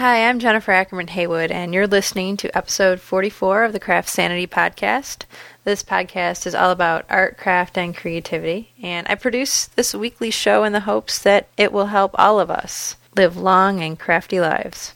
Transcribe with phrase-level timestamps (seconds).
[0.00, 5.26] Hi, I'm Jennifer Ackerman Haywood, and you're listening to episode 44 of the CraftSanity podcast.
[5.64, 10.64] This podcast is all about art, craft, and creativity, and I produce this weekly show
[10.64, 14.94] in the hopes that it will help all of us live long and crafty lives.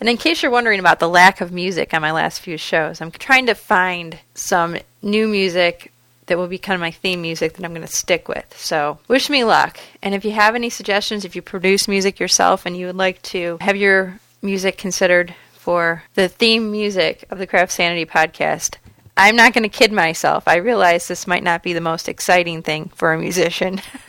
[0.00, 3.02] And in case you're wondering about the lack of music on my last few shows,
[3.02, 5.92] I'm trying to find some new music
[6.28, 8.56] that will be kind of my theme music that I'm going to stick with.
[8.56, 9.78] So, wish me luck.
[10.00, 13.20] And if you have any suggestions, if you produce music yourself and you would like
[13.22, 18.76] to have your music considered for the theme music of the CraftSanity podcast,
[19.16, 20.44] I'm not going to kid myself.
[20.46, 23.82] I realize this might not be the most exciting thing for a musician.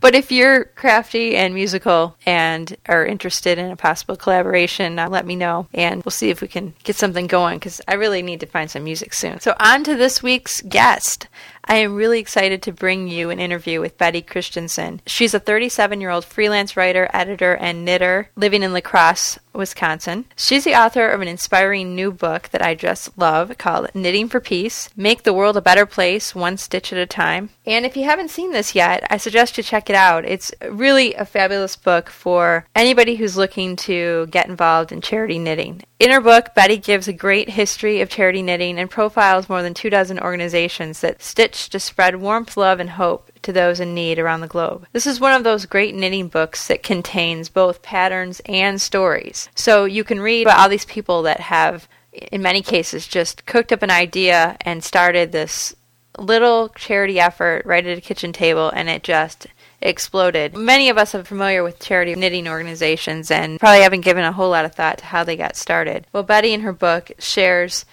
[0.00, 5.24] but if you're crafty and musical and are interested in a possible collaboration, uh, let
[5.24, 8.40] me know and we'll see if we can get something going because I really need
[8.40, 9.40] to find some music soon.
[9.40, 11.28] So, on to this week's guest.
[11.68, 15.00] I am really excited to bring you an interview with Betty Christiansen.
[15.04, 20.26] She's a 37 year old freelance writer, editor, and knitter living in La Crosse, Wisconsin.
[20.36, 24.40] She's the author of an inspiring new book that I just love called Knitting for
[24.40, 27.50] Peace Make the World a Better Place One Stitch at a Time.
[27.64, 30.24] And if you haven't seen this yet, I suggest you check it out.
[30.24, 35.82] It's really a fabulous book for anybody who's looking to get involved in charity knitting.
[35.98, 39.72] In her book, Betty gives a great history of charity knitting and profiles more than
[39.72, 44.18] two dozen organizations that stitch to spread warmth, love, and hope to those in need
[44.18, 44.86] around the globe.
[44.92, 49.48] This is one of those great knitting books that contains both patterns and stories.
[49.54, 53.72] So you can read about all these people that have, in many cases, just cooked
[53.72, 55.74] up an idea and started this
[56.18, 59.46] little charity effort right at a kitchen table, and it just
[59.80, 60.56] exploded.
[60.56, 64.50] Many of us are familiar with charity knitting organizations and probably haven't given a whole
[64.50, 66.06] lot of thought to how they got started.
[66.12, 67.84] Well, Betty in her book shares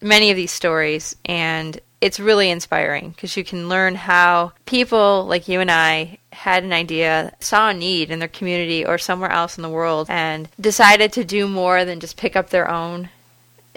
[0.00, 5.48] many of these stories and it's really inspiring because you can learn how people like
[5.48, 9.58] you and I had an idea, saw a need in their community or somewhere else
[9.58, 13.10] in the world, and decided to do more than just pick up their own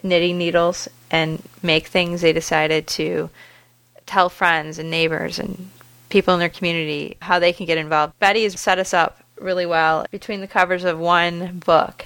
[0.01, 2.21] knitting needles and make things.
[2.21, 3.29] They decided to
[4.05, 5.71] tell friends and neighbors and
[6.09, 8.17] people in their community how they can get involved.
[8.19, 12.05] Betty has set us up really well between the covers of one book.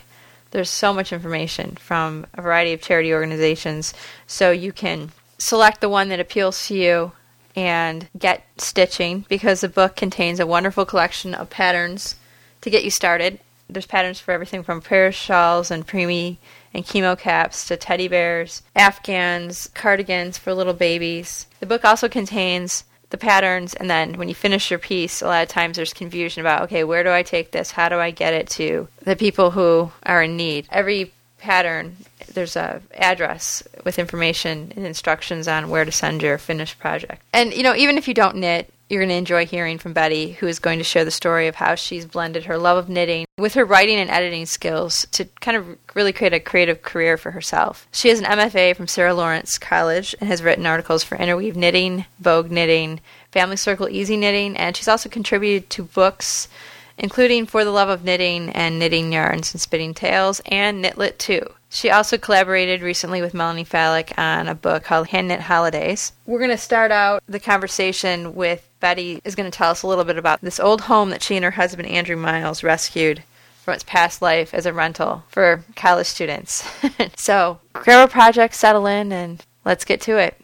[0.51, 3.93] There's so much information from a variety of charity organizations,
[4.25, 7.11] so you can select the one that appeals to you
[7.55, 12.15] and get stitching because the book contains a wonderful collection of patterns
[12.61, 13.39] to get you started.
[13.69, 16.37] There's patterns for everything from prayer shawls and preemie
[16.73, 21.47] and chemo caps to teddy bears, afghans, cardigans for little babies.
[21.59, 25.43] The book also contains the patterns and then when you finish your piece a lot
[25.43, 28.33] of times there's confusion about okay where do i take this how do i get
[28.33, 31.95] it to the people who are in need every pattern
[32.33, 37.53] there's a address with information and instructions on where to send your finished project and
[37.53, 40.47] you know even if you don't knit you're going to enjoy hearing from Betty, who
[40.47, 43.53] is going to share the story of how she's blended her love of knitting with
[43.55, 47.87] her writing and editing skills to kind of really create a creative career for herself.
[47.91, 52.05] She has an MFA from Sarah Lawrence College and has written articles for Interweave Knitting,
[52.19, 53.01] Vogue Knitting,
[53.31, 56.47] Family Circle Easy Knitting, and she's also contributed to books
[56.97, 61.47] including For the Love of Knitting and Knitting Yarns and Spinning Tales, and Knitlit too.
[61.69, 66.13] She also collaborated recently with Melanie Falick on a book called Hand Knit Holidays.
[66.25, 69.87] We're going to start out the conversation with Betty is going to tell us a
[69.87, 73.23] little bit about this old home that she and her husband Andrew Miles rescued
[73.63, 76.63] from its past life as a rental for college students.
[77.17, 80.39] so grab a project, settle in, and let's get to it.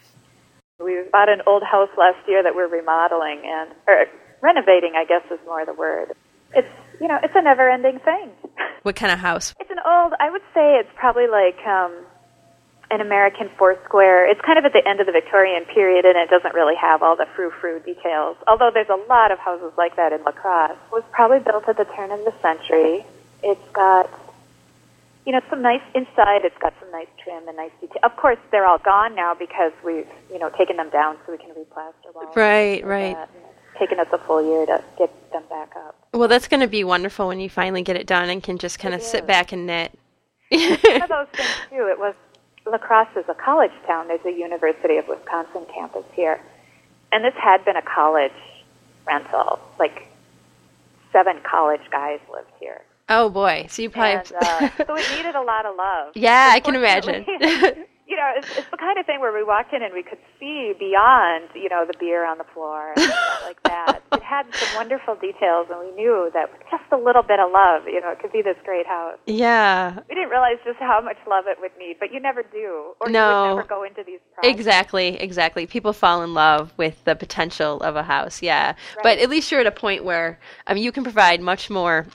[0.83, 4.07] We bought an old house last year that we're remodeling and or
[4.41, 6.11] renovating, I guess is more the word.
[6.53, 6.67] It's
[7.03, 8.31] you know, it's a never ending thing.
[8.83, 9.53] What kind of house?
[9.61, 11.93] It's an old I would say it's probably like um
[12.91, 14.29] an American Foursquare.
[14.29, 17.01] It's kind of at the end of the Victorian period, and it doesn't really have
[17.01, 18.35] all the frou-frou details.
[18.45, 20.71] Although there's a lot of houses like that in La Crosse.
[20.71, 23.05] It was probably built at the turn of the century.
[23.41, 24.11] It's got,
[25.25, 26.43] you know, some nice inside.
[26.43, 28.01] It's got some nice trim and nice detail.
[28.03, 31.39] Of course, they're all gone now because we've, you know, taken them down so we
[31.39, 32.35] can replaster walls.
[32.35, 33.15] Right, right.
[33.15, 33.29] That.
[33.79, 35.95] Taken us a full year to get them back up.
[36.13, 38.79] Well, that's going to be wonderful when you finally get it done and can just
[38.79, 39.97] kind of sit back and knit.
[40.49, 41.87] One of those things too.
[41.89, 42.13] It was
[42.65, 44.07] La Crosse is a college town.
[44.07, 46.39] There's a University of Wisconsin campus here.
[47.11, 48.31] And this had been a college
[49.07, 49.59] rental.
[49.79, 50.07] Like
[51.11, 52.81] seven college guys lived here.
[53.09, 53.65] Oh boy.
[53.69, 56.11] So you probably And, uh, so it needed a lot of love.
[56.15, 57.25] Yeah, I can imagine.
[58.05, 60.19] You know, it's, it's the kind of thing where we walked in and we could
[60.39, 63.99] see beyond, you know, the beer on the floor and stuff like that.
[64.13, 67.51] It had some wonderful details, and we knew that with just a little bit of
[67.51, 69.17] love, you know, it could be this great house.
[69.25, 69.99] Yeah.
[70.07, 73.09] We didn't realize just how much love it would need, but you never do, or
[73.09, 73.19] No.
[73.29, 74.55] you would never go into these projects.
[74.59, 75.65] Exactly, exactly.
[75.65, 78.75] People fall in love with the potential of a house, yeah.
[79.01, 82.05] But at least you're at a point where I mean you can provide much more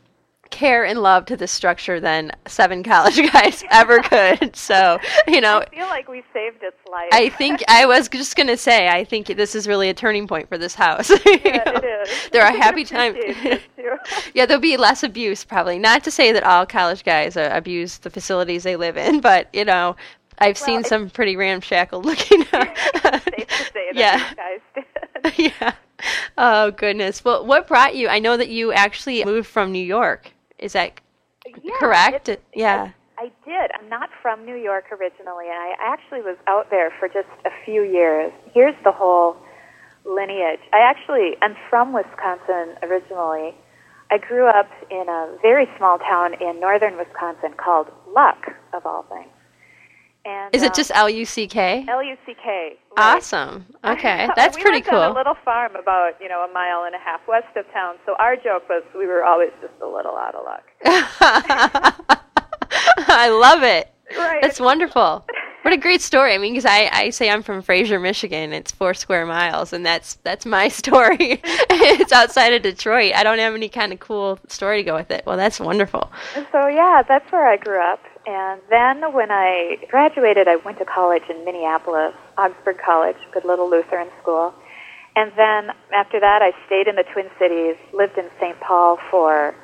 [0.50, 4.56] care and love to this structure than seven college guys ever could.
[4.56, 7.08] So, you know, I feel like we saved its life.
[7.12, 10.26] I think I was just going to say, I think this is really a turning
[10.26, 11.10] point for this house.
[11.26, 12.28] yeah, it is.
[12.30, 13.16] There are happy times.
[13.18, 14.30] appreciate it, too.
[14.34, 15.78] yeah, there'll be less abuse probably.
[15.78, 19.48] Not to say that all college guys uh, abuse the facilities they live in, but
[19.52, 19.96] you know,
[20.38, 22.44] I've Well, seen some pretty ramshackle looking.
[22.44, 22.62] Safe
[23.02, 23.20] to
[23.72, 24.32] say Yeah.
[24.34, 25.52] guys did.
[25.60, 25.72] yeah.
[26.36, 27.24] Oh goodness.
[27.24, 28.08] Well, what brought you?
[28.08, 30.30] I know that you actually moved from New York.
[30.58, 31.00] Is that
[31.46, 32.28] uh, Yeah, correct?
[32.28, 32.90] it- uh, yeah.
[33.18, 33.70] I did.
[33.74, 37.50] I'm not from New York originally, and I actually was out there for just a
[37.64, 38.30] few years.
[38.54, 39.36] Here's the whole
[40.04, 40.60] lineage.
[40.72, 43.54] I actually am from Wisconsin originally.
[44.10, 49.02] I grew up in a very small town in northern Wisconsin called Luck, of all
[49.10, 49.28] things.
[50.28, 51.86] And Is it um, just L U C K?
[51.88, 52.76] L U C K?
[52.96, 53.64] Awesome.
[53.84, 55.16] Okay, that's we pretty lived on cool.
[55.16, 57.94] a little farm about you know a mile and a half west of town.
[58.04, 60.64] So our joke was we were always just a little out of luck.
[63.08, 63.90] I love it.
[64.16, 64.42] Right.
[64.42, 65.24] That's wonderful.
[65.62, 66.34] What a great story.
[66.34, 68.52] I mean, because I, I say I'm from Fraser, Michigan.
[68.52, 71.40] It's four square miles, and that's that's my story.
[71.44, 73.12] it's outside of Detroit.
[73.14, 75.24] I don't have any kind of cool story to go with it.
[75.26, 76.10] Well, that's wonderful.
[76.52, 78.00] So yeah, that's where I grew up.
[78.28, 83.70] And then when I graduated, I went to college in Minneapolis, Augsburg College, good little
[83.70, 84.52] Lutheran school.
[85.16, 88.60] And then after that, I stayed in the Twin Cities, lived in St.
[88.60, 89.54] Paul for,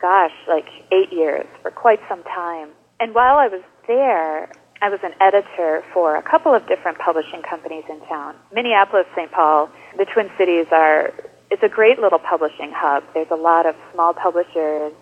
[0.00, 2.70] gosh, like eight years, for quite some time.
[3.00, 7.42] And while I was there, I was an editor for a couple of different publishing
[7.42, 8.34] companies in town.
[8.50, 9.30] Minneapolis, St.
[9.30, 11.12] Paul, the Twin Cities are,
[11.50, 13.04] it's a great little publishing hub.
[13.12, 14.94] There's a lot of small publishers,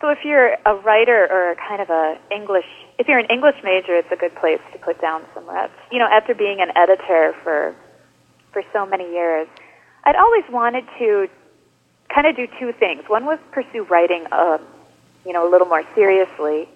[0.00, 2.66] so if you're a writer or kind of a English,
[2.98, 5.72] if you're an English major, it's a good place to put down some reps.
[5.90, 7.74] You know, after being an editor for
[8.52, 9.48] for so many years,
[10.04, 11.28] I'd always wanted to
[12.08, 13.02] kind of do two things.
[13.08, 14.58] One was pursue writing, uh,
[15.26, 16.68] you know, a little more seriously,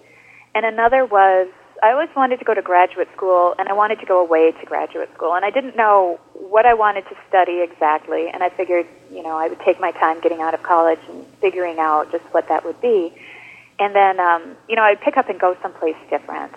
[0.53, 1.47] and another was
[1.83, 4.65] I always wanted to go to graduate school, and I wanted to go away to
[4.65, 8.87] graduate school, and I didn't know what I wanted to study exactly, and I figured,
[9.11, 12.23] you know, I would take my time getting out of college and figuring out just
[12.33, 13.13] what that would be,
[13.79, 16.53] and then, um, you know, I'd pick up and go someplace different.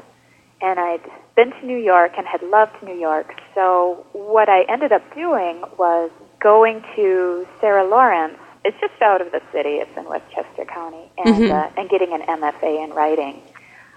[0.63, 1.03] And I'd
[1.35, 5.63] been to New York and had loved New York, so what I ended up doing
[5.77, 8.39] was going to Sarah Lawrence.
[8.65, 9.77] It's just out of the city.
[9.83, 11.51] It's in Westchester County, and Mhm.
[11.53, 13.43] uh, and getting an MFA in writing.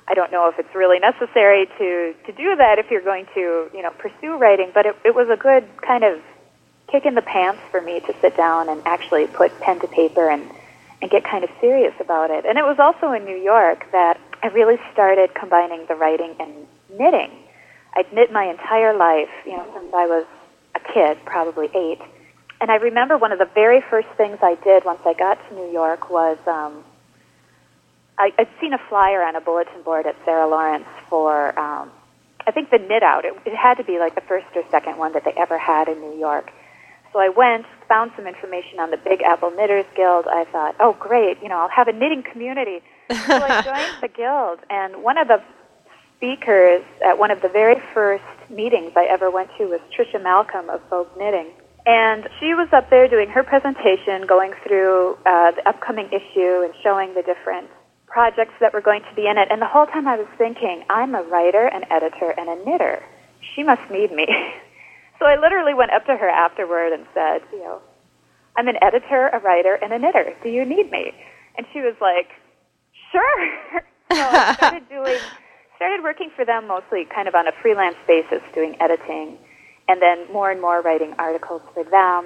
[0.09, 3.69] I don't know if it's really necessary to to do that if you're going to
[3.73, 6.19] you know pursue writing, but it, it was a good kind of
[6.88, 10.29] kick in the pants for me to sit down and actually put pen to paper
[10.29, 10.50] and
[11.01, 12.45] and get kind of serious about it.
[12.45, 16.51] And it was also in New York that I really started combining the writing and
[16.97, 17.31] knitting.
[17.95, 20.25] I'd knit my entire life, you know, since I was
[20.75, 22.01] a kid, probably eight.
[22.61, 25.56] And I remember one of the very first things I did once I got to
[25.56, 26.83] New York was um,
[28.19, 31.89] I, I'd seen a flyer on a bulletin board at Sarah Lawrence for, um,
[32.45, 33.24] I think the knit out.
[33.24, 35.88] It, it had to be like the first or second one that they ever had
[35.88, 36.51] in New York.
[37.13, 40.27] So I went, found some information on the Big Apple Knitters Guild.
[40.27, 42.81] I thought, oh, great, you know, I'll have a knitting community.
[43.10, 45.42] So I joined the guild, and one of the
[46.18, 50.69] speakers at one of the very first meetings I ever went to was Trisha Malcolm
[50.69, 51.48] of Vogue Knitting.
[51.86, 56.74] And she was up there doing her presentation, going through uh, the upcoming issue and
[56.83, 57.69] showing the different
[58.19, 59.48] projects that were going to be in it.
[59.50, 63.02] And the whole time I was thinking, I'm a writer, an editor, and a knitter.
[63.56, 64.28] She must need me.
[65.19, 67.80] so I literally went up to her afterward and said, you know,
[68.57, 70.35] I'm an editor, a writer, and a knitter.
[70.44, 71.14] Do you need me?
[71.57, 72.28] And she was like,
[73.09, 73.40] sure.
[74.11, 75.18] so I started doing,
[75.78, 79.38] started working for them mostly kind of on a freelance basis, doing editing,
[79.88, 82.26] and then more and more writing articles for them.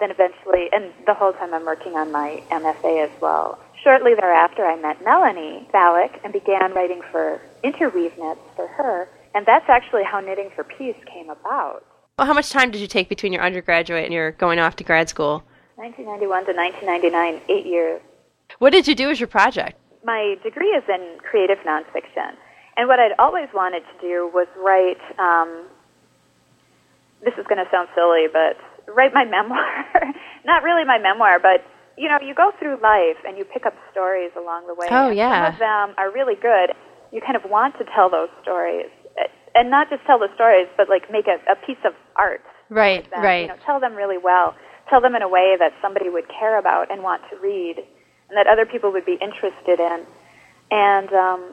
[0.00, 3.58] Then eventually, and the whole time I'm working on my MFA as well.
[3.84, 9.44] Shortly thereafter, I met Melanie Falick and began writing for Interweave Knits for her, and
[9.44, 11.84] that's actually how Knitting for Peace came about.
[12.18, 14.84] Well, how much time did you take between your undergraduate and your going off to
[14.84, 15.44] grad school?
[15.76, 18.00] 1991 to 1999, eight years.
[18.58, 19.78] What did you do as your project?
[20.02, 22.32] My degree is in creative nonfiction,
[22.78, 25.00] and what I'd always wanted to do was write.
[25.18, 25.66] Um,
[27.22, 28.56] this is going to sound silly, but
[28.94, 29.84] write my memoir.
[30.46, 31.64] Not really my memoir, but
[31.96, 34.86] you know, you go through life and you pick up stories along the way.
[34.90, 35.44] Oh, yeah.
[35.46, 36.72] Some of them are really good.
[37.12, 38.90] You kind of want to tell those stories,
[39.54, 42.42] and not just tell the stories, but like make a, a piece of art.
[42.70, 43.42] Right, right.
[43.42, 44.54] You know, tell them really well.
[44.90, 47.76] Tell them in a way that somebody would care about and want to read,
[48.28, 50.00] and that other people would be interested in.
[50.70, 51.44] And um,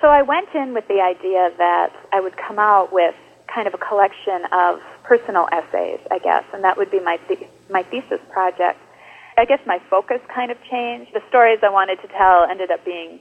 [0.00, 3.14] so I went in with the idea that I would come out with
[3.46, 7.46] kind of a collection of personal essays, I guess, and that would be my the-
[7.70, 8.78] my thesis project.
[9.36, 11.12] I guess my focus kind of changed.
[11.12, 13.18] The stories I wanted to tell ended up being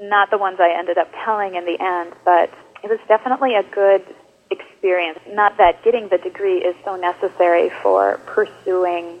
[0.00, 2.50] not the ones I ended up telling in the end, but
[2.82, 4.02] it was definitely a good
[4.50, 5.18] experience.
[5.30, 9.20] Not that getting the degree is so necessary for pursuing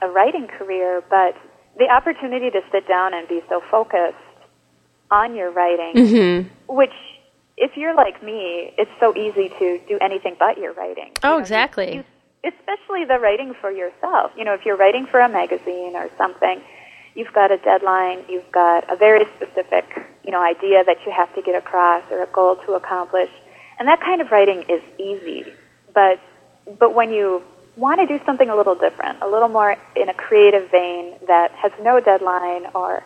[0.00, 1.36] a writing career, but
[1.78, 4.16] the opportunity to sit down and be so focused
[5.10, 6.74] on your writing, Mm-hmm.
[6.74, 6.92] which
[7.58, 11.12] if you're like me, it's so easy to do anything but your writing.
[11.22, 11.94] Oh, You know, exactly.
[11.96, 12.04] you-
[12.44, 14.32] especially the writing for yourself.
[14.36, 16.60] You know, if you're writing for a magazine or something,
[17.14, 19.84] you've got a deadline, you've got a very specific,
[20.24, 23.30] you know, idea that you have to get across or a goal to accomplish.
[23.78, 25.44] And that kind of writing is easy.
[25.94, 26.20] But
[26.78, 27.42] but when you
[27.76, 31.50] want to do something a little different, a little more in a creative vein that
[31.52, 33.02] has no deadline or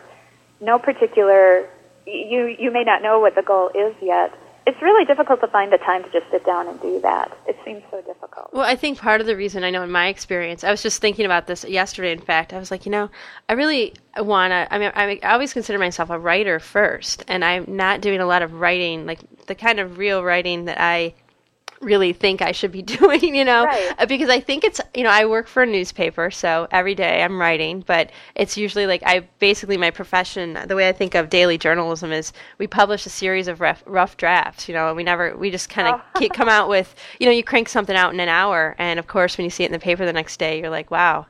[0.59, 1.67] no particular
[2.07, 4.33] you you may not know what the goal is yet.
[4.67, 7.31] It's really difficult to find the time to just sit down and do that.
[7.47, 8.51] It seems so difficult.
[8.51, 10.99] Well, I think part of the reason I know in my experience, I was just
[10.99, 12.11] thinking about this yesterday.
[12.11, 13.09] In fact, I was like, you know,
[13.47, 14.67] I really want to.
[14.69, 18.41] I mean, I always consider myself a writer first, and I'm not doing a lot
[18.41, 21.13] of writing, like the kind of real writing that I
[21.81, 23.93] really think I should be doing, you know, Right.
[23.99, 27.23] Uh, because I think it's, you know, I work for a newspaper, so every day
[27.23, 31.29] I'm writing, but it's usually like I basically my profession, the way I think of
[31.29, 35.03] daily journalism is we publish a series of rough, rough drafts, you know, and we
[35.03, 36.27] never, we just kind of Oh.
[36.33, 39.37] come out with, you know, you crank something out in an hour, and of course,
[39.37, 41.25] when you see it in the paper the next day, you're like, wow.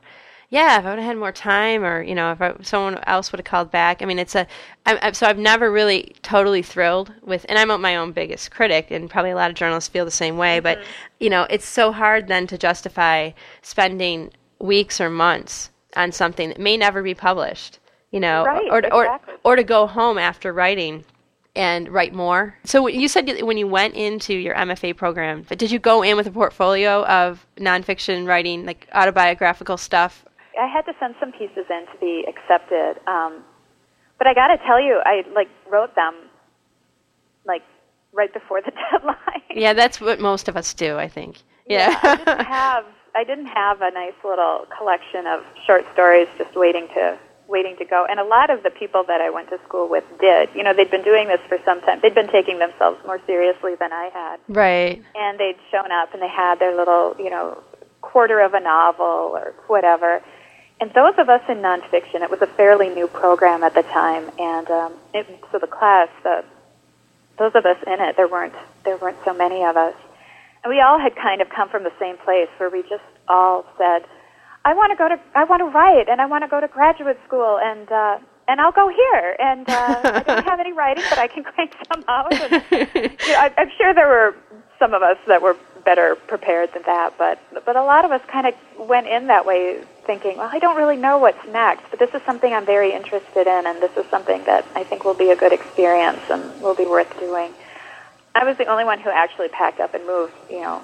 [0.50, 3.32] Yeah, if I would have had more time, or you know, if I, someone else
[3.32, 4.02] would have called back.
[4.02, 4.48] I mean, it's a.
[4.86, 8.90] I'm, I'm, so I've never really totally thrilled with, and I'm my own biggest critic,
[8.90, 10.62] and probably a lot of journalists feel the same way.
[10.62, 10.88] But mm-hmm.
[11.20, 16.60] you know, it's so hard then to justify spending weeks or months on something that
[16.60, 17.80] may never be published.
[18.12, 19.34] You know, Right, or, or exactly.
[19.44, 21.04] or to go home after writing
[21.58, 22.56] and write more.
[22.64, 26.16] So you said when you went into your MFA program, but did you go in
[26.16, 30.24] with a portfolio of nonfiction writing, like autobiographical stuff?
[30.60, 32.96] I had to send some pieces in to be accepted.
[33.08, 33.44] Um,
[34.18, 36.16] but I got to tell you, I like wrote them
[37.46, 37.64] like
[38.14, 39.18] right before the deadline.
[39.54, 41.38] Yeah, that's what most of us do, I think.
[41.68, 41.98] Yeah.
[42.02, 42.86] I didn't have
[43.16, 47.86] I didn't have a nice little collection of short stories just waiting to waiting to
[47.86, 48.06] go.
[48.10, 50.50] And a lot of the people that I went to school with did.
[50.54, 52.00] You know, they'd been doing this for some time.
[52.02, 54.40] They'd been taking themselves more seriously than I had.
[54.50, 55.02] right.
[55.16, 57.64] and they'd shown up and they had their little, you know,
[58.02, 60.22] quarter of a novel or whatever.
[60.80, 64.30] And those of us in nonfiction, it was a fairly new program at the time,
[64.38, 66.46] and um, it, so the class, the,
[67.40, 68.54] those of us in it, there weren't
[68.86, 69.96] there weren't so many of us,
[70.64, 73.66] and we all had kind of come from the same place where we just all
[73.78, 74.06] said,
[74.66, 76.68] "I want to go to I want to write, and I want to go to
[76.68, 81.04] graduate school, and uh, and I'll go here, and uh, I don't have any writing,
[81.10, 84.36] but I can crank some out." And, you know, I, I'm sure there were
[84.78, 88.22] some of us that were better prepared than that, but but a lot of us
[88.28, 88.54] kind of
[88.88, 92.22] went in that way, thinking, well, I don't really know what's next, but this is
[92.26, 95.36] something I'm very interested in, and this is something that I think will be a
[95.36, 97.52] good experience and will be worth doing.
[98.34, 100.82] I was the only one who actually packed up and moved, you know,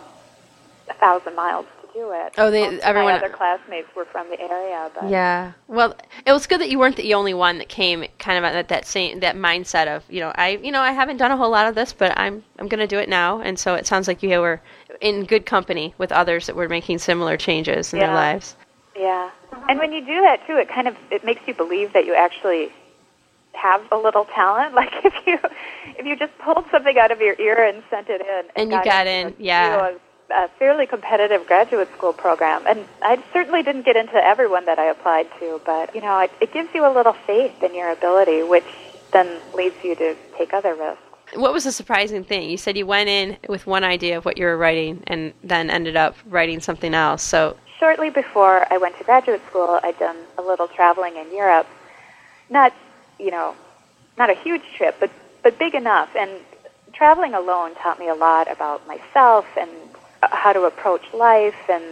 [0.89, 2.33] a thousand miles to do it.
[2.37, 5.51] Oh, they- Most everyone- my other classmates were from the area, but Yeah.
[5.67, 8.67] Well, it was good that you weren't the only one that came kind of at
[8.67, 11.49] that same that mindset of, you know, I you know, I haven't done a whole
[11.51, 13.39] lot of this, but I'm I'm going to do it now.
[13.39, 14.59] And so it sounds like you were
[14.99, 18.55] in good company with others that were making similar changes in their lives.
[18.95, 19.29] Yeah.
[19.69, 22.13] And when you do that too, it kind of it makes you believe that you
[22.15, 22.71] actually
[23.53, 24.73] have a little talent.
[24.81, 25.38] Like if you
[25.97, 28.83] if you just pulled something out of your ear and sent it in, And you
[28.83, 29.95] got in, into a- yeah.
[30.31, 32.63] a, a fairly competitive graduate school program.
[32.67, 36.31] And I certainly didn't get into everyone that I applied to, but you know, it,
[36.41, 38.65] it gives you a little faith in your ability, which
[39.12, 41.00] then leads you to take other risks.
[41.35, 42.50] What was the surprising thing?
[42.50, 45.69] You said you went in with one idea of what you were writing and then
[45.69, 47.23] ended up writing something else.
[47.23, 51.67] So, Shortly before I went to graduate school, I'd done a little traveling in Europe.
[52.49, 52.73] Not,
[53.19, 53.55] you know,
[54.17, 55.11] not a huge trip, but
[55.41, 56.15] but big enough.
[56.15, 56.31] And
[56.93, 59.69] traveling alone taught me a lot about myself and
[60.21, 61.83] how to approach life and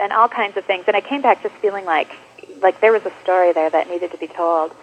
[0.00, 0.84] and all kinds of things.
[0.86, 2.10] And I came back just feeling like
[2.60, 4.74] like there was a story there that needed to be told.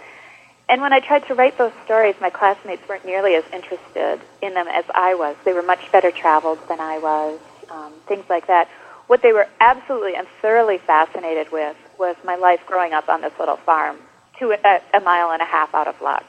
[0.67, 4.53] And when I tried to write those stories, my classmates weren't nearly as interested in
[4.55, 5.35] them as I was.
[5.45, 8.67] They were much better traveled than I was, um, things like that.
[9.07, 13.33] What they were absolutely and thoroughly fascinated with was my life growing up on this
[13.39, 13.97] little farm,
[14.39, 16.25] two, a, a mile and a half out of luck.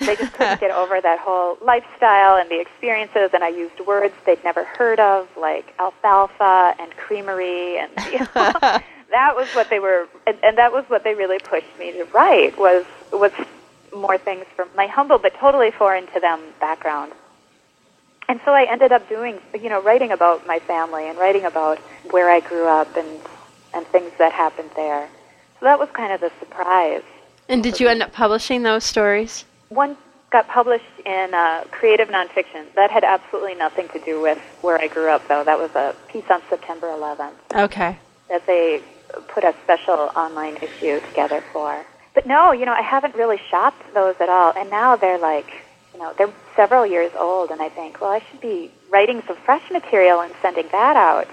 [0.00, 4.14] They just couldn't get over that whole lifestyle and the experiences, and I used words
[4.24, 8.26] they'd never heard of, like alfalfa and creamery, and you know,
[9.10, 12.04] that was what they were, and, and that was what they really pushed me to
[12.06, 13.32] write was was
[13.94, 17.12] more things from my humble but totally foreign to them background.
[18.28, 21.78] And so I ended up doing, you know, writing about my family and writing about
[22.10, 23.20] where I grew up and
[23.74, 25.08] and things that happened there.
[25.58, 27.02] So that was kind of the surprise.
[27.48, 29.44] And did you end up publishing those stories?
[29.68, 29.96] One
[30.30, 32.72] got published in uh, creative nonfiction.
[32.74, 35.44] That had absolutely nothing to do with where I grew up, though.
[35.44, 37.32] That was a piece on September 11th.
[37.54, 37.98] Okay.
[38.28, 38.82] That they
[39.28, 41.84] put a special online issue together for.
[42.14, 44.52] But no, you know, I haven't really shopped those at all.
[44.56, 45.63] And now they're like,
[45.94, 49.36] you know, they're several years old, and I think, well, I should be writing some
[49.36, 51.28] fresh material and sending that out.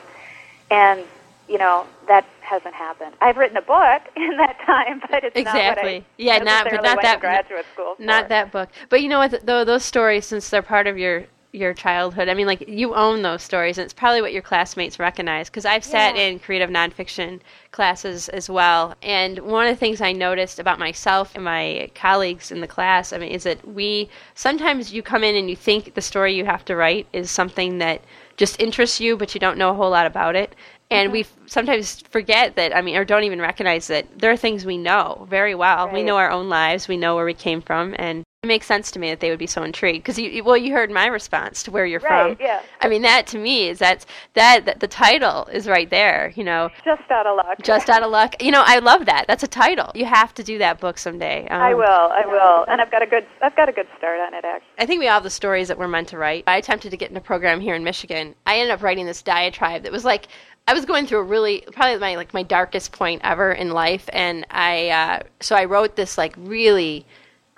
[0.69, 1.03] And
[1.49, 3.13] you know, that hasn't happened.
[3.19, 5.43] I've written a book in that time, but it's exactly.
[5.43, 6.05] not what I Exactly.
[6.17, 7.95] yeah, not but not that graduate school.
[7.95, 8.03] For.
[8.03, 8.69] Not that book.
[8.89, 9.45] But you know what?
[9.45, 13.21] Though those stories, since they're part of your your childhood, I mean, like you own
[13.21, 15.49] those stories, and it's probably what your classmates recognize.
[15.49, 16.23] Because I've sat yeah.
[16.23, 17.39] in creative nonfiction
[17.71, 22.51] classes as well, and one of the things I noticed about myself and my colleagues
[22.51, 25.93] in the class, I mean, is that we sometimes you come in and you think
[25.93, 28.01] the story you have to write is something that
[28.37, 30.55] just interests you, but you don't know a whole lot about it
[30.91, 31.13] and mm-hmm.
[31.13, 34.77] we sometimes forget that i mean or don't even recognize that there are things we
[34.77, 35.93] know very well right.
[35.93, 38.89] we know our own lives we know where we came from and it makes sense
[38.89, 41.61] to me that they would be so intrigued because you well you heard my response
[41.61, 42.59] to where you're right, from yeah.
[42.79, 46.43] I mean that to me is that's that, that the title is right there you
[46.43, 46.71] know.
[46.83, 47.61] Just out of luck.
[47.61, 48.41] Just out of luck.
[48.41, 49.25] You know i love that.
[49.27, 49.91] That's a title.
[49.93, 51.47] You have to do that book someday.
[51.49, 52.65] Um, i will i will.
[52.67, 54.69] And i've got a good i've got a good start on it actually.
[54.79, 56.43] I think we all have the stories that we're meant to write.
[56.47, 58.33] I attempted to get in a program here in michigan.
[58.47, 60.29] I ended up writing this diatribe that was like
[60.67, 64.09] I was going through a really probably my like my darkest point ever in life,
[64.13, 67.05] and I uh, so I wrote this like really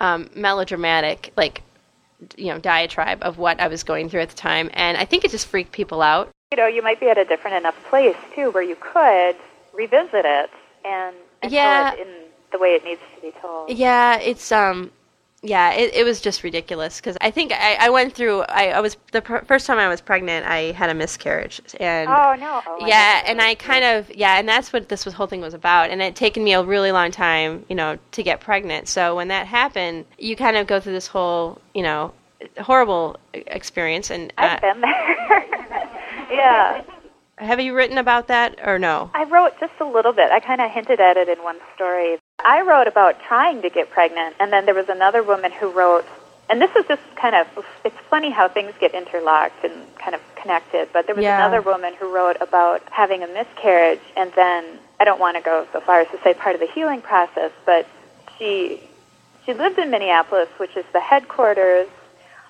[0.04, 1.62] um, melodramatic like
[2.36, 5.24] you know diatribe of what I was going through at the time, and I think
[5.24, 6.30] it just freaked people out.
[6.52, 9.36] You know, you might be at a different enough place too where you could
[9.72, 10.50] revisit it
[10.84, 11.90] and, and yeah.
[11.90, 12.14] tell it in
[12.52, 13.70] the way it needs to be told.
[13.70, 14.90] Yeah, it's um
[15.44, 18.40] yeah, it, it was just ridiculous because I think I, I went through.
[18.42, 20.46] I, I was the pr- first time I was pregnant.
[20.46, 24.38] I had a miscarriage, and oh no, oh, yeah, I and I kind of yeah,
[24.38, 25.90] and that's what this was, whole thing was about.
[25.90, 28.88] And it had taken me a really long time, you know, to get pregnant.
[28.88, 32.14] So when that happened, you kind of go through this whole, you know,
[32.62, 34.10] horrible experience.
[34.10, 36.26] And uh, I've been there.
[36.32, 36.84] yeah.
[37.38, 39.10] Have you written about that or no?
[39.14, 40.30] I wrote just a little bit.
[40.30, 42.18] I kind of hinted at it in one story.
[42.44, 46.04] I wrote about trying to get pregnant, and then there was another woman who wrote,
[46.48, 47.46] and this is just kind of,
[47.84, 51.38] it's funny how things get interlocked and kind of connected, but there was yeah.
[51.38, 55.66] another woman who wrote about having a miscarriage, and then, I don't want to go
[55.72, 57.86] so far as to say part of the healing process, but
[58.38, 58.80] she,
[59.44, 61.88] she lived in Minneapolis, which is the headquarters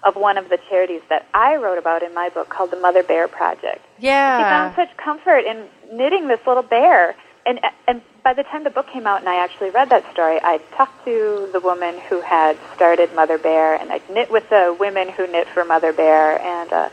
[0.04, 3.02] of one of the charities that I wrote about in my book called the Mother
[3.02, 3.84] Bear Project.
[3.98, 4.38] Yeah.
[4.38, 7.16] She found such comfort in knitting this little bear.
[7.46, 10.38] And, and by the time the book came out and I actually read that story,
[10.42, 14.76] I talked to the woman who had started Mother Bear, and I knit with the
[14.78, 16.88] women who knit for Mother Bear, and uh,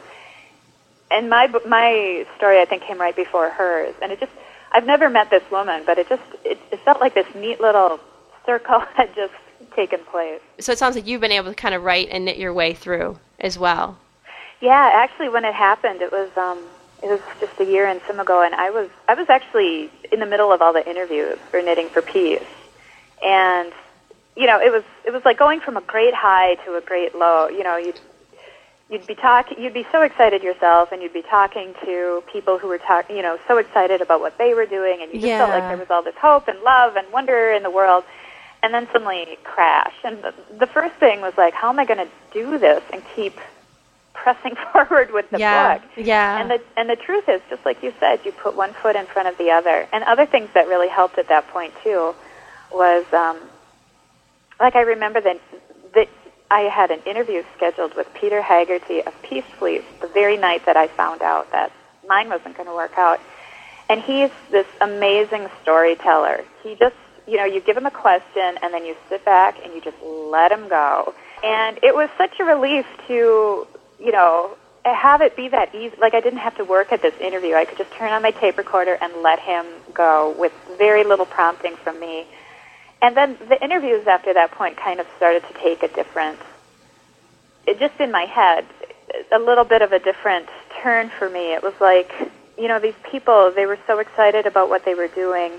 [1.10, 4.32] and my my story I think came right before hers, and it just
[4.74, 8.02] I've never met this woman, but it just it, it felt like this neat little
[8.45, 9.34] circle had just
[9.76, 10.42] taken place.
[10.60, 12.74] So it sounds like you've been able to kind of write and knit your way
[12.74, 13.98] through as well.
[14.60, 16.60] Yeah, actually, when it happened, it was um,
[17.02, 20.20] it was just a year and some ago, and I was I was actually in
[20.20, 22.44] the middle of all the interviews for Knitting for Peace,
[23.26, 23.74] and
[24.36, 27.16] you know it was it was like going from a great high to a great
[27.16, 27.48] low.
[27.48, 28.00] You know, you'd
[28.92, 32.68] you'd be talking, you'd be so excited yourself, and you'd be talking to people who
[32.68, 35.38] were talking, you know, so excited about what they were doing, and you just yeah.
[35.40, 38.04] felt like there was all this hope and love and wonder in the world.
[38.63, 39.93] And then suddenly crash.
[40.04, 43.02] And the, the first thing was like, how am I going to do this and
[43.15, 43.39] keep
[44.21, 45.88] pressing forward with the yeah, book.
[45.97, 46.39] Yeah.
[46.39, 49.06] And the and the truth is, just like you said, you put one foot in
[49.06, 49.88] front of the other.
[49.91, 52.13] And other things that really helped at that point too
[52.71, 53.39] was um,
[54.60, 55.39] like I remember that
[55.93, 56.10] that
[56.50, 60.78] I had an interview scheduled with Peter Haggerty of Peace Fleece the very night that
[60.78, 61.71] I found out that
[62.08, 63.19] mine wasn't going to work out.
[63.89, 66.45] And he's this amazing storyteller.
[66.63, 66.95] He just
[67.28, 69.98] you know, you give him a question and then you sit back and you just
[70.04, 71.14] let him go.
[71.44, 73.68] And it was such a relief to
[74.02, 75.96] you know, have it be that easy.
[76.00, 77.54] Like I didn't have to work at this interview.
[77.54, 81.26] I could just turn on my tape recorder and let him go with very little
[81.26, 82.26] prompting from me.
[83.02, 86.40] And then the interviews after that point kind of started to take a different,
[87.68, 88.66] it just in my head,
[89.32, 90.48] a little bit of a different
[90.82, 91.54] turn for me.
[91.54, 92.12] It was like,
[92.58, 95.52] you know, these people, they were so excited about what they were doing,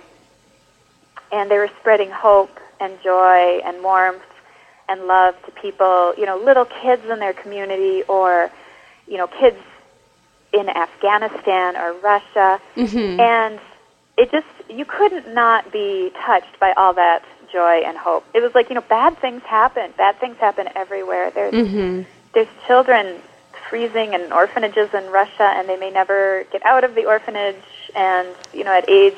[1.33, 4.23] and they were spreading hope and joy and warmth
[4.89, 8.51] and love to people, you know, little kids in their community or,
[9.07, 9.57] you know, kids
[10.53, 12.61] in Afghanistan or Russia.
[12.77, 13.21] Mm-hmm.
[13.21, 13.61] And
[14.19, 18.25] it just, you couldn't not be touched by all that joy and hope.
[18.35, 19.93] It was like, you know, bad things happen.
[19.97, 21.31] Bad things happen everywhere.
[21.31, 22.03] There's, mm-hmm.
[22.35, 23.21] there's children
[23.69, 27.57] freezing in orphanages in Russia and they may never get out of the orphanage
[27.95, 29.17] and, you know, at age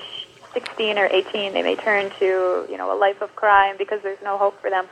[0.55, 4.23] 16 or 18, they may turn to, you know, a life of crime because there's
[4.23, 4.87] no hope for them.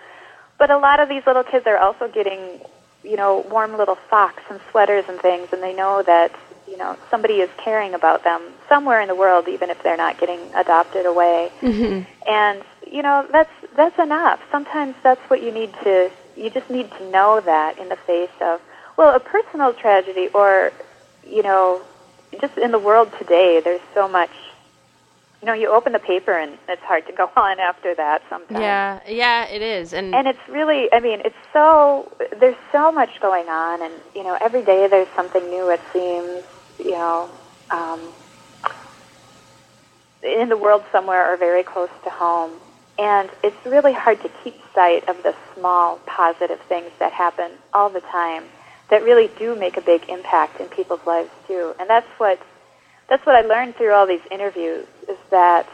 [0.58, 2.60] But a lot of these little kids are also getting,
[3.02, 6.34] you know, warm little socks and sweaters and things, and they know that,
[6.68, 10.18] you know, somebody is caring about them somewhere in the world, even if they're not
[10.18, 11.50] getting adopted away.
[11.62, 12.28] Mm-hmm.
[12.28, 14.40] And you know, that's that's enough.
[14.50, 16.10] Sometimes that's what you need to.
[16.36, 18.60] You just need to know that in the face of,
[18.96, 20.72] well, a personal tragedy, or,
[21.26, 21.80] you know,
[22.40, 24.30] just in the world today, there's so much
[25.42, 28.60] you know, you open the paper and it's hard to go on after that sometimes.
[28.60, 29.92] Yeah, yeah, it is.
[29.92, 34.22] And and it's really, I mean, it's so there's so much going on, and you
[34.22, 35.68] know, every day there's something new.
[35.68, 36.44] It seems,
[36.78, 37.28] you know,
[37.70, 38.12] um,
[40.22, 42.52] in the world somewhere or very close to home,
[42.98, 47.90] and it's really hard to keep sight of the small positive things that happen all
[47.90, 48.44] the time
[48.90, 51.74] that really do make a big impact in people's lives too.
[51.80, 52.38] And that's what
[53.12, 55.68] that's what I learned through all these interviews is that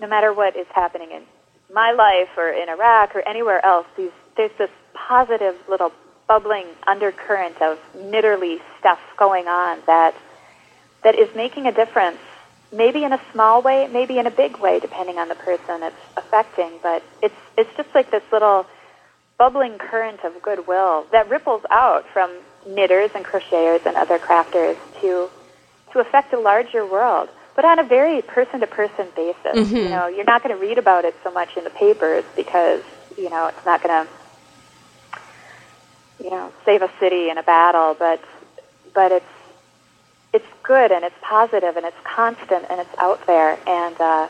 [0.00, 1.20] no matter what is happening in
[1.70, 5.92] my life or in Iraq or anywhere else, these, there's this positive little
[6.26, 10.14] bubbling undercurrent of knitterly stuff going on that
[11.04, 12.16] that is making a difference.
[12.72, 15.94] Maybe in a small way, maybe in a big way, depending on the person it's
[16.16, 16.70] affecting.
[16.82, 18.64] But it's it's just like this little
[19.36, 22.34] bubbling current of goodwill that ripples out from
[22.66, 25.28] knitters and crocheters and other crafters to
[25.92, 29.36] to affect a larger world, but on a very person to person basis.
[29.54, 29.76] Mm-hmm.
[29.76, 32.82] You know, you're not going to read about it so much in the papers because,
[33.16, 34.10] you know, it's not going to
[36.22, 38.20] you know, save a city in a battle, but
[38.94, 39.26] but it's
[40.32, 44.28] it's good and it's positive and it's constant and it's out there and uh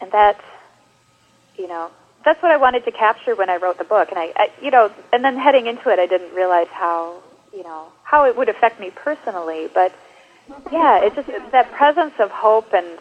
[0.00, 0.40] and that
[1.56, 1.90] you know
[2.24, 4.70] that's what I wanted to capture when I wrote the book and I, I you
[4.70, 7.22] know and then heading into it I didn't realize how
[7.54, 9.94] you know how it would affect me personally but
[10.70, 12.98] yeah, it just that presence of hope and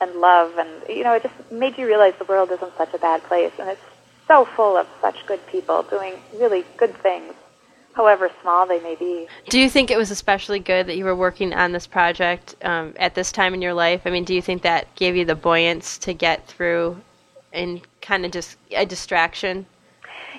[0.00, 2.98] and love, and you know, it just made you realize the world isn't such a
[2.98, 3.80] bad place, and it's
[4.26, 7.34] so full of such good people doing really good things,
[7.94, 9.26] however small they may be.
[9.48, 12.94] Do you think it was especially good that you were working on this project um,
[12.96, 14.02] at this time in your life?
[14.04, 17.00] I mean, do you think that gave you the buoyance to get through
[17.52, 19.66] and kind of just a distraction?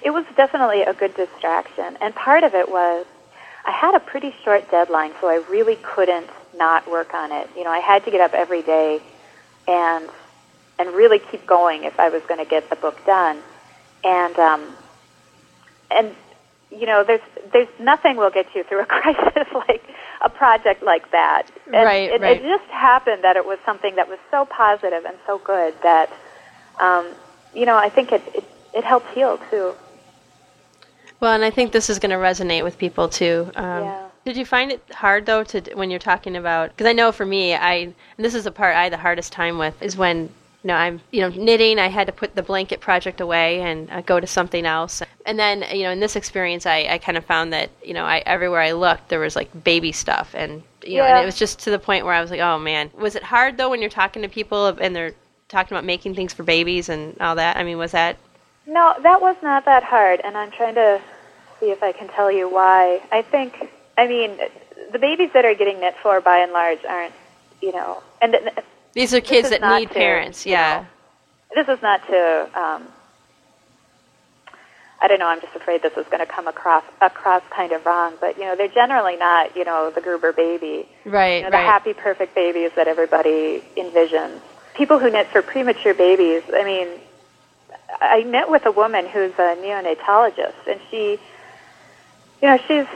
[0.02, 3.06] It was definitely a good distraction, and part of it was
[3.66, 7.50] I had a pretty short deadline, so I really couldn't not work on it.
[7.56, 9.02] You know, I had to get up every day
[9.68, 10.10] and
[10.80, 13.40] and really keep going if I was going to get the book done.
[14.04, 14.76] And um,
[15.92, 16.16] and
[16.72, 17.22] you know, there's
[17.54, 19.84] there's nothing will get you through a crisis like
[20.22, 21.48] a project like that.
[21.66, 22.42] And right, it, right.
[22.42, 26.12] it just happened that it was something that was so positive and so good that
[26.80, 27.08] um,
[27.54, 28.44] you know, I think it, it
[28.74, 29.74] it helped heal too.
[31.22, 33.52] Well, and I think this is going to resonate with people too.
[33.56, 34.08] Um, Yeah.
[34.24, 36.70] Did you find it hard though to when you're talking about?
[36.70, 39.32] Because I know for me, I and this is the part I had the hardest
[39.34, 40.30] time with is when
[40.64, 41.80] you know I'm you know knitting.
[41.80, 45.02] I had to put the blanket project away and uh, go to something else.
[45.26, 48.06] And then you know in this experience, I, I kind of found that you know
[48.06, 51.40] I everywhere I looked there was like baby stuff and you know and it was
[51.40, 53.82] just to the point where I was like, oh man, was it hard though when
[53.82, 55.16] you're talking to people and they're
[55.50, 57.58] talking about making things for babies and all that?
[57.58, 58.18] I mean, was that
[58.68, 61.02] No, that was not that hard, and I'm trying to
[61.62, 63.02] see if I can tell you why.
[63.12, 64.38] I think, I mean,
[64.92, 67.14] the babies that are getting knit for, by and large, aren't,
[67.62, 68.54] you know, and th-
[68.94, 70.46] these are kids that need to, parents?
[70.46, 70.86] you Yeah.
[71.56, 72.50] know, this is not to.
[72.60, 72.88] Um,
[75.04, 75.28] I don't know.
[75.28, 78.44] I'm just afraid this is going to come across across kind of wrong, but you
[78.44, 81.38] know, they're generally not, you know, the Gerber baby, Right.
[81.38, 81.66] you know, the right.
[81.66, 84.40] happy, perfect babies that everybody envisions.
[84.76, 86.44] People who knit for premature babies.
[86.54, 86.88] I mean,
[88.00, 91.20] I knit with a woman who's a neonatologist, and she,
[92.42, 92.88] you know, she's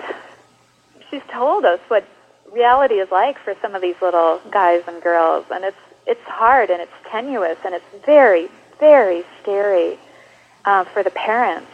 [1.10, 2.08] she's told us what
[2.52, 5.78] reality is like for some of these little guys and girls, and it's
[6.08, 9.98] it's hard and it's tenuous and it's very very scary
[10.66, 11.72] uh, for the parents.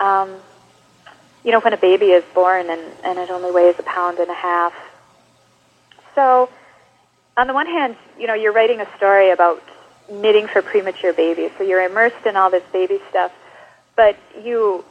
[0.00, 0.36] Um,
[1.44, 4.30] you know, when a baby is born and, and it only weighs a pound and
[4.30, 4.72] a half.
[6.14, 6.48] So,
[7.36, 9.62] on the one hand, you know, you're writing a story about
[10.10, 13.32] knitting for premature babies, so you're immersed in all this baby stuff,
[13.96, 14.84] but you,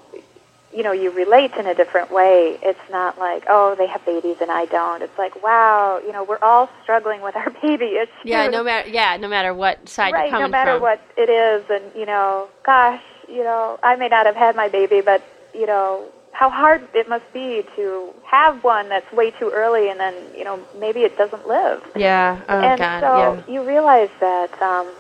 [0.76, 2.58] you know, you relate in a different way.
[2.62, 5.04] It's not like, oh, they have babies and I don't.
[5.04, 8.10] It's like, wow, you know, we're all struggling with our baby issues.
[8.24, 10.82] Yeah, no matter yeah, no matter what side right, you're coming no matter from.
[10.82, 14.68] what it is, and you know, gosh, you know, I may not have had my
[14.68, 19.52] baby, but you know, how hard it must be to have one that's way too
[19.54, 21.84] early, and then you know, maybe it doesn't live.
[21.96, 22.42] Yeah.
[22.50, 23.00] Oh and God.
[23.02, 23.54] so yeah.
[23.54, 24.92] you realize that um,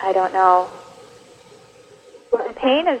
[0.00, 0.70] I don't know.
[2.32, 3.00] The pain is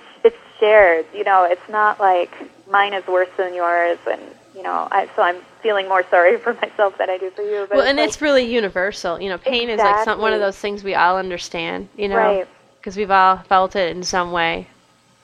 [0.60, 1.06] shared.
[1.14, 2.30] You know, it's not like
[2.70, 4.20] mine is worse than yours, and
[4.54, 7.66] you know, I, so I'm feeling more sorry for myself than I do for you.
[7.68, 9.20] But well, and like, it's really universal.
[9.20, 11.88] You know, pain is like some, one of those things we all understand.
[11.96, 12.48] You know, Right.
[12.78, 14.68] because we've all felt it in some way.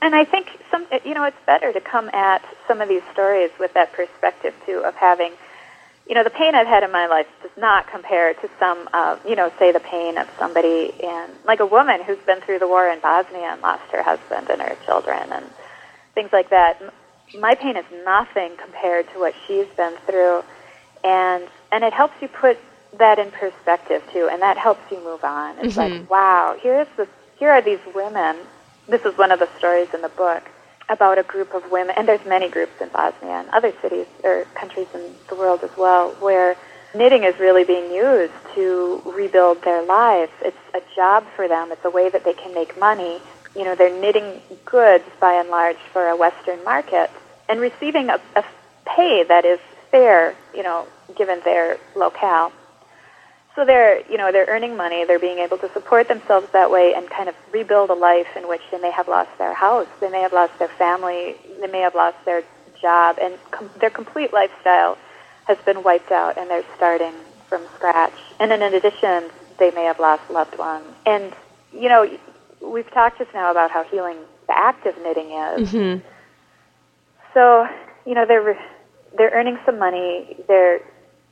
[0.03, 3.51] And I think some, you know, it's better to come at some of these stories
[3.59, 5.33] with that perspective too of having,
[6.09, 9.25] you know, the pain I've had in my life does not compare to some of,
[9.27, 12.69] you know, say the pain of somebody in, like a woman who's been through the
[12.69, 15.45] war in Bosnia and lost her husband and her children and
[16.15, 16.81] things like that.
[17.39, 20.45] My pain is nothing compared to what she's been through,
[21.03, 22.57] and and it helps you put
[22.99, 25.59] that in perspective too, and that helps you move on.
[25.59, 26.07] It's like, mm-hmm.
[26.07, 28.37] wow, here's this, here are these women.
[28.89, 30.45] This is one of the stories in the book
[30.89, 34.45] about a group of women, and there's many groups in Bosnia and other cities or
[34.55, 36.57] countries in the world as well, where
[36.95, 40.33] knitting is really being used to rebuild their lives.
[40.43, 41.73] It's a job for them.
[41.73, 43.21] It's a way that they can make money.
[43.55, 47.11] You know, they're knitting goods by and large for a Western market
[47.49, 48.45] and receiving a, a
[48.87, 49.59] pay that is
[49.91, 52.53] fair, you know, given their locale.
[53.57, 55.05] So they're, you know, they're earning money.
[55.07, 58.47] They're being able to support themselves that way and kind of rebuild a life in
[58.49, 61.81] which they may have lost their house, they may have lost their family, they may
[61.81, 62.43] have lost their
[62.81, 64.99] job, and com- their complete lifestyle
[65.47, 67.15] has been wiped out, and they're starting
[67.49, 68.13] from scratch.
[68.39, 70.87] And then in addition, they may have lost loved ones.
[71.07, 71.33] And
[71.73, 72.09] you know,
[72.61, 75.71] we've talked just now about how healing the act of knitting is.
[75.71, 75.97] hmm
[77.33, 77.67] So,
[78.05, 78.59] you know, they're
[79.17, 80.37] they're earning some money.
[80.47, 80.81] They're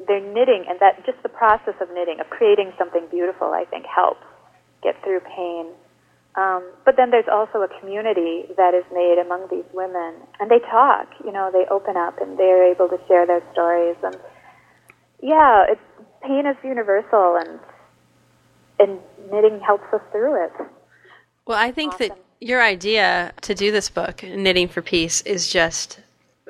[0.06, 3.86] they're knitting, and that just the process of knitting, of creating something beautiful, I think
[3.86, 4.24] helps
[4.82, 5.66] get through pain.
[6.36, 10.58] Um, but then there's also a community that is made among these women, and they
[10.58, 11.08] talk.
[11.24, 13.96] You know, they open up, and they're able to share their stories.
[14.02, 14.16] And
[15.22, 15.80] yeah, it's,
[16.22, 17.60] pain is universal, and
[18.78, 18.98] and
[19.30, 20.52] knitting helps us through it.
[21.46, 26.00] Well, I think that your idea to do this book, Knitting for Peace, is just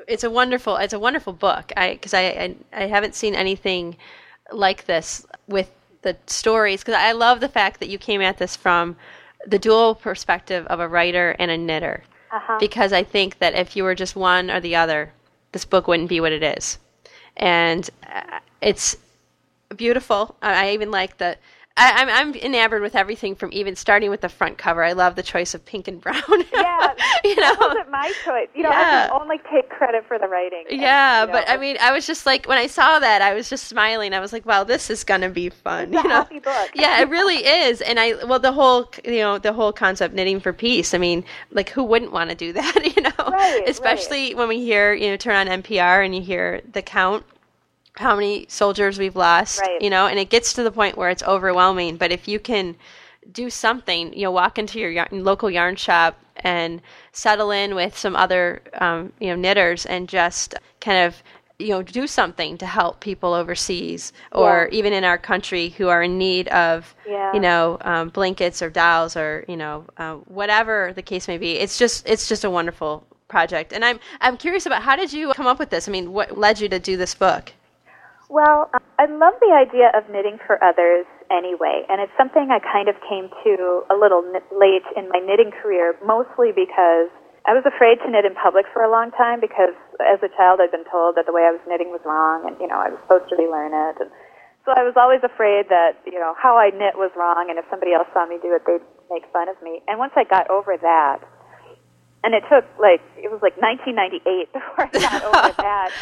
[0.07, 1.71] it's a wonderful it's a wonderful book.
[1.75, 3.97] I because I, I I haven't seen anything
[4.51, 8.55] like this with the stories because I love the fact that you came at this
[8.55, 8.95] from
[9.45, 12.03] the dual perspective of a writer and a knitter.
[12.31, 12.57] Uh-huh.
[12.59, 15.11] Because I think that if you were just one or the other,
[15.51, 16.77] this book wouldn't be what it is.
[17.37, 18.97] And uh, it's
[19.75, 20.35] beautiful.
[20.41, 21.37] I I even like the.
[21.77, 24.81] I, I'm I'm enamored with everything from even starting with the front cover.
[24.81, 26.21] I love the choice of pink and brown.
[26.55, 26.93] Yeah,
[27.25, 28.47] you that wasn't my choice.
[28.55, 29.05] You know, Yeah.
[29.05, 30.63] I can only take credit for the writing.
[30.71, 33.21] and, Yeah, you know, but I mean, I was just like when I saw that,
[33.21, 34.13] I was just smiling.
[34.13, 36.09] I was like, "Wow, this is gonna be fun." You know?
[36.09, 36.69] happy book.
[36.75, 37.81] yeah, it really is.
[37.81, 40.93] And I, well, the whole, you know, the whole concept knitting for peace.
[40.93, 42.95] I mean, like, who wouldn't want to do that?
[42.95, 46.61] You know, Right, especially when we hear, you know, turn on NPR and you hear
[46.71, 47.25] the count
[47.97, 49.81] how many soldiers we've lost, Right.
[49.81, 51.97] you know, and it gets to the point where it's overwhelming.
[51.97, 52.75] But if you can
[53.31, 56.81] do something, you know, walk into your yarn, local yarn shop and
[57.11, 61.23] settle in with some other, um, you know, knitters and just kind of,
[61.57, 64.77] you know, do something to help people overseas or Yeah.
[64.77, 67.33] even in our country who are in need of, Yeah.
[67.33, 71.53] you know, um, blankets or dolls or you know, uh, whatever the case may be.
[71.53, 73.71] It's just, it's just a wonderful project.
[73.73, 75.87] And I'm, I'm curious about how did you come up with this?
[75.87, 77.53] I mean, what led you to do this book?
[78.29, 82.89] Well, I love the idea of knitting for others anyway, and it's something I kind
[82.89, 87.13] of came to a little late in my knitting career, mostly because
[87.45, 90.57] I was afraid to knit in public for a long time because as a child
[90.57, 92.89] I'd been told that the way I was knitting was wrong and, you know, I
[92.89, 94.01] was supposed to relearn it.
[94.01, 94.09] And
[94.65, 97.65] so I was always afraid that, you know, how I knit was wrong and if
[97.69, 98.81] somebody else saw me do it, they'd
[99.13, 99.85] make fun of me.
[99.85, 101.21] And once I got over that,
[102.25, 105.93] and it took like, it was like 1998 before I got over that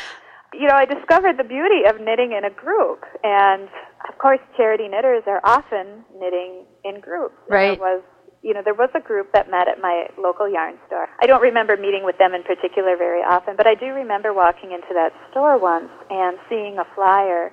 [0.53, 3.03] you know, I discovered the beauty of knitting in a group.
[3.23, 3.67] And
[4.09, 7.35] of course, charity knitters are often knitting in groups.
[7.49, 7.77] Right.
[7.77, 8.03] There was,
[8.41, 11.07] you know, there was a group that met at my local yarn store.
[11.21, 14.71] I don't remember meeting with them in particular very often, but I do remember walking
[14.71, 17.51] into that store once and seeing a flyer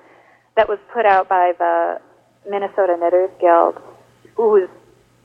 [0.57, 2.01] that was put out by the
[2.49, 3.79] Minnesota Knitters Guild,
[4.35, 4.69] who's,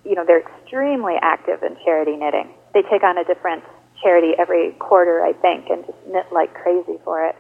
[0.05, 2.55] you know, they're extremely active in charity knitting.
[2.75, 3.65] They take on a different
[4.03, 7.35] charity every quarter, I think, and just knit like crazy for it.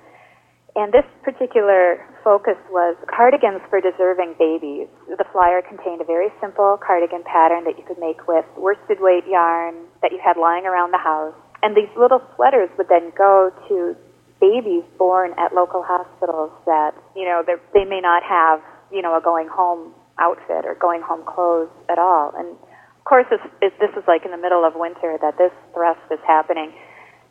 [0.77, 4.89] And this particular focus was cardigans for deserving babies.
[5.09, 9.27] The flyer contained a very simple cardigan pattern that you could make with worsted weight
[9.27, 11.35] yarn that you had lying around the house.
[11.63, 13.97] And these little sweaters would then go to
[14.39, 18.61] babies born at local hospitals that, you know, they're- may not have,
[18.91, 22.35] you know, a going home outfit or going home clothes at all.
[22.37, 25.53] And of course, this, it- this is like in the middle of winter that this
[25.73, 26.75] thrust is happening.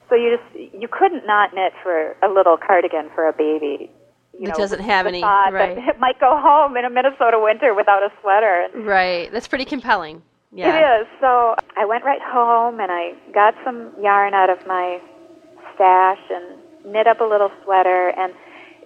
[0.09, 3.91] So you just you couldn't not knit for a little cardigan for a baby.
[4.37, 5.77] You It know, doesn't have any- right.
[5.77, 8.67] It might go home in a Minnesota winter without a sweater.
[8.75, 9.31] Right.
[9.31, 10.21] That's pretty compelling.
[10.51, 10.69] Yeah.
[10.75, 11.07] It is.
[11.21, 14.99] So I went right home and I got some yarn out of my
[15.73, 16.59] stash and
[16.93, 18.33] knit up a little sweater and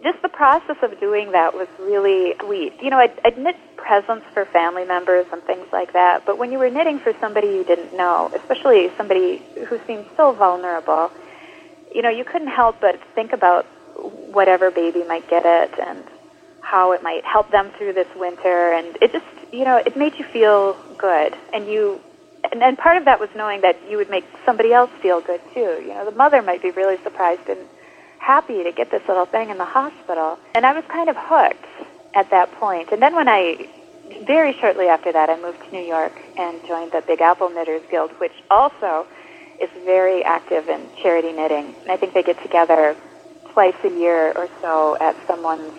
[0.03, 2.73] just the process of doing that was really sweet.
[2.81, 6.51] You know, I'd, I'd knit presents for family members and things like that, but when
[6.51, 11.11] you were knitting for somebody you didn't know, especially somebody who seemed so vulnerable,
[11.93, 13.65] you know, you couldn't help but think about
[14.31, 16.03] whatever baby might get it and
[16.61, 18.73] how it might help them through this winter.
[18.73, 21.35] And it just you know it made you feel good.
[21.53, 21.99] And you
[22.51, 25.41] and, and part of that was knowing that you would make somebody else feel good
[25.53, 25.81] too.
[25.81, 27.59] You know the mother might be really surprised and
[28.19, 31.65] happy to get this little thing in the hospital and i was kind of hooked
[32.15, 32.89] at that point.
[32.91, 33.55] and then when i
[34.27, 37.81] very shortly after that i moved to new york and joined the big apple knitters
[37.91, 39.05] guild which also
[39.61, 42.95] is very active in charity knitting and i think they get together
[43.53, 45.73] twice a year or so at someone's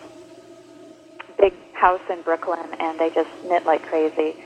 [1.40, 4.36] big house in Brooklyn, and they just knit like crazy.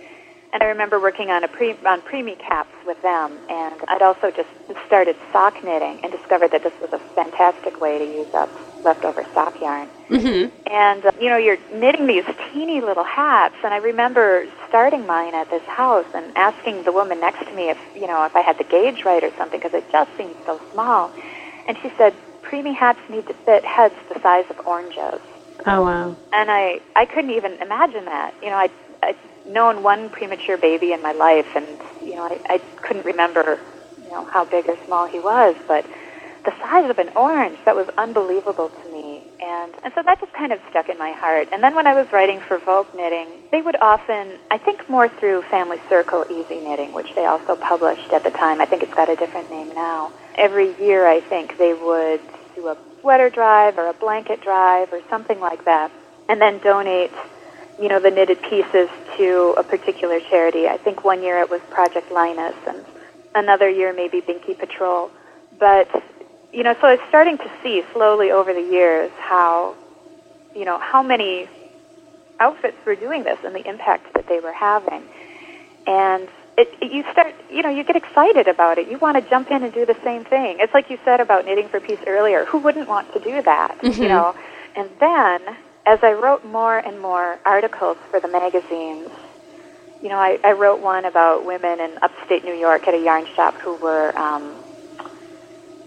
[0.55, 4.31] And I remember working on a pre on preemie caps with them, and I'd also
[4.31, 4.49] just
[4.87, 8.49] started sock knitting and discovered that this was a fantastic way to use up
[8.85, 9.89] leftover sock yarn.
[10.09, 10.73] Mm-hmm.
[10.73, 15.35] And uh, you know, you're knitting these teeny little hats, and I remember starting mine
[15.35, 18.41] at this house and asking the woman next to me if you know if I
[18.41, 21.11] had the gauge right or something because it just seemed so small.
[21.67, 25.21] And she said, preemie hats need to fit heads the size of oranges.
[25.67, 26.17] Oh wow!
[26.33, 28.35] And I I couldn't even imagine that.
[28.41, 28.71] You know, I
[29.03, 31.67] I'd known one premature baby in my life, and
[32.03, 33.59] you know I I couldn't remember
[34.03, 35.85] you know how big or small he was, but
[36.45, 40.33] the size of an orange that was unbelievable to me, and and so that just
[40.35, 41.49] kind of stuck in my heart.
[41.53, 45.09] And then when I was writing for Vogue Knitting, they would often I think more
[45.21, 48.61] through Family Circle Easy Knitting, which they also published at the time.
[48.61, 50.13] I think it's got a different name now.
[50.37, 52.21] Every year, I think they would
[52.55, 55.91] do a sweater drive or a blanket drive or something like that,
[56.29, 57.13] and then donate,
[57.81, 60.69] you know, the knitted pieces to a particular charity.
[60.69, 62.85] I think one year it was Project Linus, and
[63.35, 65.11] another year maybe Binky Patrol.
[65.59, 65.89] But
[66.53, 69.75] you know, so I was starting to see slowly over the years how,
[70.55, 71.49] you know, how many
[72.39, 75.03] outfits were doing this and the impact that they were having,
[75.87, 78.89] and it, it, you start, you know, you get excited about it.
[78.89, 80.59] You want to jump in and do the same thing.
[80.61, 82.45] It's like you said about knitting for peace earlier.
[82.45, 83.79] Who wouldn't want to do that?
[83.81, 84.03] Mm-hmm.
[84.03, 84.35] You know.
[84.77, 89.11] And then, as I wrote more and more articles for the magazines,
[90.01, 93.25] you know, I, I wrote one about women in upstate New York at a yarn
[93.37, 94.65] shop who were, um,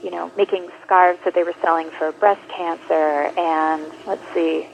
[0.02, 3.32] you know, making scarves that they were selling for breast cancer.
[3.38, 4.68] And let's see,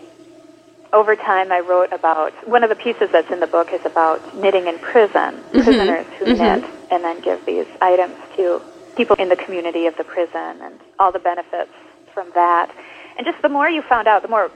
[0.94, 4.20] over time, I wrote about one of the pieces that's in the book is about
[4.38, 5.64] knitting in prison, Mm-hmm.
[5.64, 8.62] prisoners who knit and then give these items to
[8.96, 11.72] people in the community of the prison and all the benefits
[12.14, 12.70] from that.
[13.18, 14.52] And just the more you found out, the more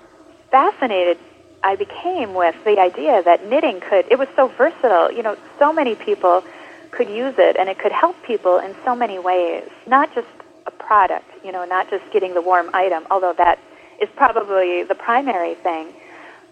[0.51, 1.17] fascinated
[1.63, 5.11] I became with the idea that knitting could, it was so versatile.
[5.11, 6.43] You know, so many people
[6.91, 10.27] could use it and it could help people in so many ways, not just
[10.65, 13.59] a product, you know, not just getting the warm item, although that
[14.01, 15.87] is probably the primary thing.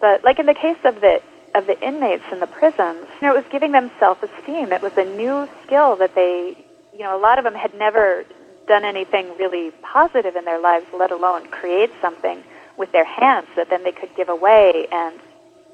[0.01, 1.21] But like in the case of the
[1.53, 4.73] of the inmates in the prisons, you know, it was giving them self-esteem.
[4.73, 6.58] It was a new skill that they,
[6.91, 8.25] you know, a lot of them had never
[8.67, 12.43] done anything really positive in their lives, let alone create something
[12.77, 15.19] with their hands that then they could give away and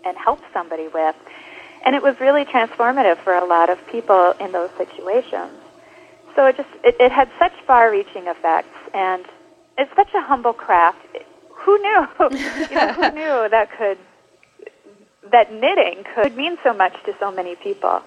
[0.04, 1.16] and help somebody with.
[1.86, 5.54] And it was really transformative for a lot of people in those situations.
[6.36, 9.26] So it just it, it had such far-reaching effects, and
[9.78, 11.06] it's such a humble craft.
[11.50, 12.08] Who knew?
[12.22, 13.98] you know, who knew that could
[15.32, 18.02] that knitting could mean so much to so many people.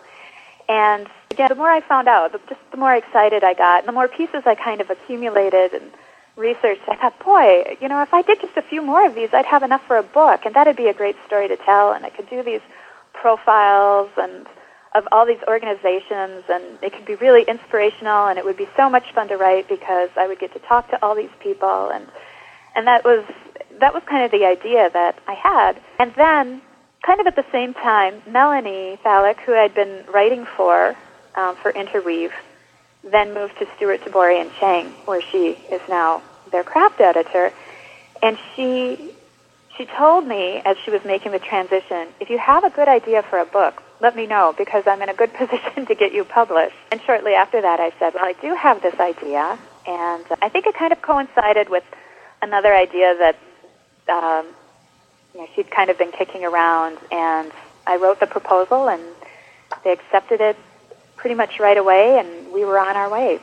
[0.68, 3.88] And again, the more I found out, the, just the more excited I got, and
[3.88, 5.90] the more pieces I kind of accumulated and
[6.37, 6.83] researched.
[6.88, 9.47] I thought, boy, you know, if I did just a few more of these, I'd
[9.47, 11.92] have enough for a book, and that'd be a great story to tell.
[11.92, 12.61] And I could do these
[13.12, 14.47] profiles and
[14.94, 18.88] of all these organizations, and it could be really inspirational, and it would be so
[18.88, 22.07] much fun to write because I would get to talk to all these people, and
[22.77, 23.25] and that was
[23.81, 25.81] that was kind of the idea that I had.
[25.99, 26.62] And then
[27.05, 30.94] kind of at the same time, Melanie Falick, who I'd been writing for
[31.35, 32.33] um, for Interweave,
[33.11, 37.53] then moved to Stewart Tabori and Chang, where she is now their craft editor.
[38.23, 39.14] And she
[39.77, 43.23] she told me as she was making the transition, if you have a good idea
[43.23, 46.24] for a book, let me know because I'm in a good position to get you
[46.24, 46.76] published.
[46.93, 50.66] And shortly after that, I said, well, I do have this idea, and I think
[50.66, 51.85] it kind of coincided with
[52.41, 53.37] another idea that
[54.09, 54.47] um,
[55.35, 57.51] you know, she'd kind of been kicking around, and
[57.87, 59.03] I wrote the proposal, and
[59.83, 60.57] they accepted it
[61.17, 63.41] pretty much right away, and we were on our way.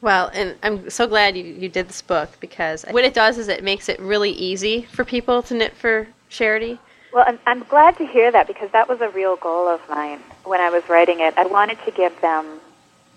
[0.00, 3.48] Well, and I'm so glad you, you did this book because what it does is
[3.48, 6.78] it makes it really easy for people to knit for charity.
[7.12, 10.20] Well, I'm, I'm glad to hear that because that was a real goal of mine
[10.44, 11.32] when I was writing it.
[11.38, 12.60] I wanted to give them,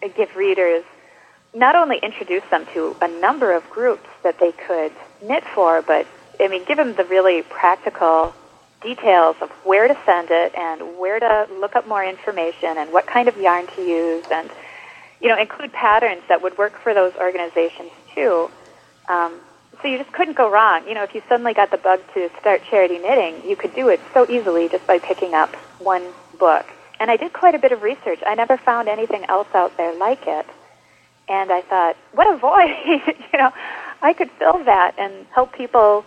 [0.02, 0.86] uh, give readers
[1.54, 6.06] not only introduce them to a number of groups that they could knit for, but
[6.40, 8.34] I mean, give them the really practical
[8.82, 13.07] details of where to send it and where to look up more information and what
[13.07, 14.49] kind of yarn to use and
[15.19, 18.49] you know include patterns that would work for those organizations too.
[19.09, 19.39] Um,
[19.82, 20.88] so you just couldn't go wrong.
[20.88, 23.89] You know, if you suddenly got the bug to start charity knitting, you could do
[23.89, 26.03] it so easily just by picking up one
[26.39, 26.65] book.
[26.99, 28.19] And I did quite a bit of research.
[28.25, 30.47] I never found anything else out there like it.
[31.30, 32.75] And I thought, what a void!
[33.34, 33.51] you know,
[34.01, 36.05] I could fill that and help people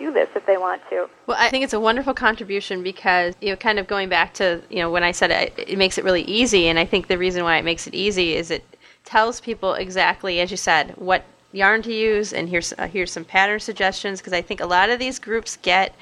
[0.00, 1.08] do this if they want to.
[1.26, 4.62] Well, I think it's a wonderful contribution because you know, kind of going back to
[4.68, 7.18] you know when I said it, it makes it really easy, and I think the
[7.18, 8.64] reason why it makes it easy is it
[9.04, 13.24] tells people exactly, as you said, what yarn to use, and here's uh, here's some
[13.24, 15.94] pattern suggestions because I think a lot of these groups get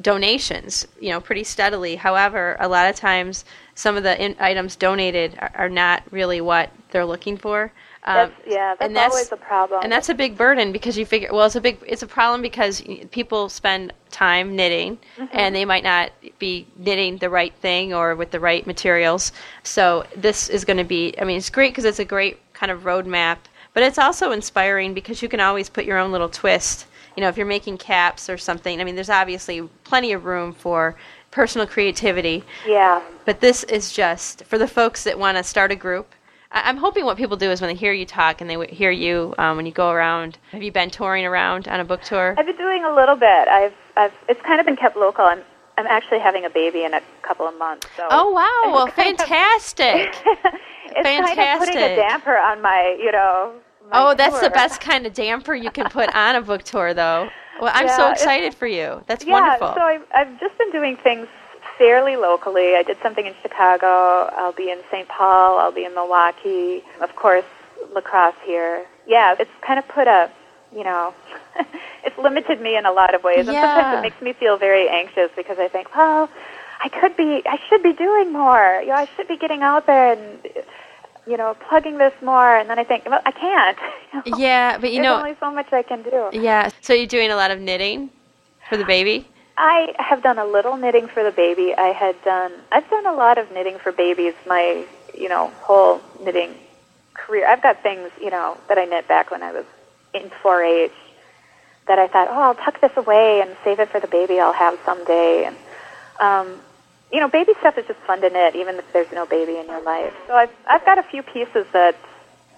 [0.00, 1.96] donations, you know, pretty steadily.
[1.96, 6.40] However, a lot of times some of the in- items donated are, are, not really
[6.40, 7.72] what they're looking for.
[8.06, 9.80] Um, that's, yeah, that's, that's, always a problem.
[9.82, 12.42] And that's a big burden because you figure, well, it's a big, it's a problem
[12.42, 15.26] because people spend time knitting mm-hmm.
[15.32, 19.32] and they might not be knitting the right thing or with the right materials.
[19.62, 22.70] So this is going to be, I mean, it's great because it's a great kind
[22.70, 23.38] of roadmap,
[23.72, 26.86] but it's also inspiring because you can always put your own little twist.
[27.16, 30.52] You know, if you're making caps or something, I mean, there's obviously plenty of room
[30.52, 30.94] for
[31.30, 32.44] personal creativity.
[32.66, 33.02] Yeah.
[33.24, 36.12] But this is just for the folks that want to start a group
[36.54, 38.92] I- am hoping what people do is when they hear you talk and they hear
[38.92, 40.38] you um, when you go around.
[40.52, 42.34] Have you been touring around on a book tour?
[42.38, 43.48] I've been doing a little bit.
[43.48, 45.24] I've, I've, it's kind of been kept local.
[45.24, 45.42] I'm,
[45.76, 47.88] I'm actually having a baby in a couple of months.
[47.96, 48.72] So oh wow!
[48.72, 50.10] Well, fantastic.
[50.10, 50.14] Of,
[50.86, 51.36] it's fantastic.
[51.36, 53.54] kind of putting a damper on my, you know.
[53.90, 54.48] My oh, that's tour.
[54.48, 57.28] the best kind of damper you can put on a book tour, though.
[57.60, 59.02] Well, I'm yeah, so excited for you.
[59.06, 59.74] That's yeah, wonderful.
[59.74, 61.26] so I've, I've just been doing things
[61.78, 62.74] fairly locally.
[62.76, 64.30] I did something in Chicago.
[64.36, 65.08] I'll be in St.
[65.08, 65.58] Paul.
[65.58, 66.82] I'll be in Milwaukee.
[67.00, 67.44] Of course,
[67.94, 68.84] La Crosse here.
[69.06, 70.30] Yeah, it's kind of put a,
[70.74, 71.14] you know,
[72.04, 73.46] it's limited me in a lot of ways.
[73.46, 73.76] And yeah.
[73.76, 76.28] sometimes it makes me feel very anxious because I think, well,
[76.80, 78.80] I could be, I should be doing more.
[78.80, 80.38] You know, I should be getting out there and,
[81.26, 82.56] you know, plugging this more.
[82.56, 83.78] And then I think, well, I can't.
[84.24, 84.38] You know?
[84.38, 86.30] Yeah, but you There's know, only so much I can do.
[86.32, 86.70] Yeah.
[86.80, 88.10] So you're doing a lot of knitting
[88.68, 89.28] for the baby?
[89.56, 91.74] I have done a little knitting for the baby.
[91.76, 94.84] I had done I've done a lot of knitting for babies my,
[95.16, 96.54] you know, whole knitting
[97.14, 97.46] career.
[97.48, 99.64] I've got things, you know, that I knit back when I was
[100.12, 100.92] in 4-H
[101.86, 104.52] that I thought, "Oh, I'll tuck this away and save it for the baby I'll
[104.52, 105.56] have someday." And
[106.20, 106.60] um
[107.12, 109.66] you know, baby stuff is just fun to knit even if there's no baby in
[109.66, 110.12] your life.
[110.26, 111.96] So I've I've got a few pieces that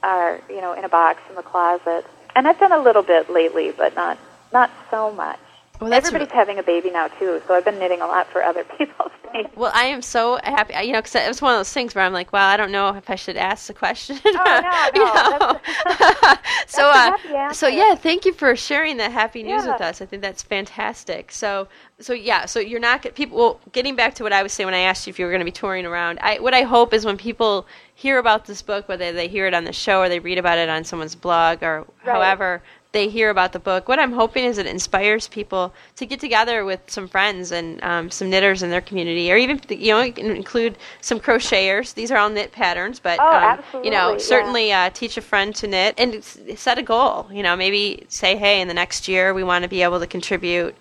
[0.02, 2.06] are, you know, in a box in the closet.
[2.34, 4.18] And I've done a little bit lately, but not
[4.52, 5.38] not so much.
[5.80, 8.64] Well, Everybody's having a baby now too, so I've been knitting a lot for other
[8.78, 9.50] people's babies.
[9.56, 12.04] Well, I am so happy, you know, because it was one of those things where
[12.04, 14.18] I'm like, well, I don't know if I should ask the question.
[14.24, 15.00] Oh no,
[15.38, 15.60] no.
[16.66, 19.72] That's, so, uh, so yeah, thank you for sharing that happy news yeah.
[19.72, 20.00] with us.
[20.00, 21.30] I think that's fantastic.
[21.30, 21.68] So,
[22.00, 23.38] so yeah, so you're not people.
[23.38, 25.30] Well, getting back to what I was saying when I asked you if you were
[25.30, 28.62] going to be touring around, I what I hope is when people hear about this
[28.62, 31.14] book, whether they hear it on the show or they read about it on someone's
[31.14, 32.12] blog or right.
[32.12, 32.62] however
[32.92, 33.88] they hear about the book.
[33.88, 38.10] What I'm hoping is it inspires people to get together with some friends and um,
[38.10, 41.94] some knitters in their community, or even you know include some crocheters.
[41.94, 44.84] These are all knit patterns, but oh, um, you know certainly yeah.
[44.84, 47.28] uh, teach a friend to knit and set a goal.
[47.30, 50.06] You know, maybe say, hey, in the next year we want to be able to
[50.06, 50.74] contribute.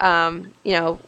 [0.00, 0.98] Um, you know,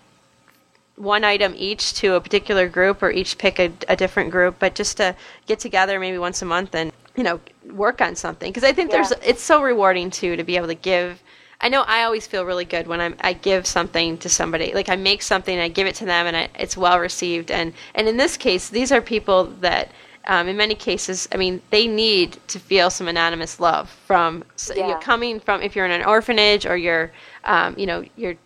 [0.97, 4.75] one item each to a particular group or each pick a, a, different group, but
[4.75, 7.41] just to get together maybe once a month and you know
[7.71, 9.03] work on something because I think yeah.
[9.03, 11.23] there's it's so rewarding too to be able to give.
[11.61, 14.89] I know I always feel really good when I'm I give something to somebody like
[14.89, 17.73] I make something and I give it to them and I, it's well received and
[17.95, 19.93] and in this case these are people that
[20.27, 24.45] um, in many cases I mean they need to feel some anonymous love from
[24.75, 24.89] yeah.
[24.89, 27.13] you're coming from if you're in an orphanage or you're
[27.45, 28.37] um, you know you're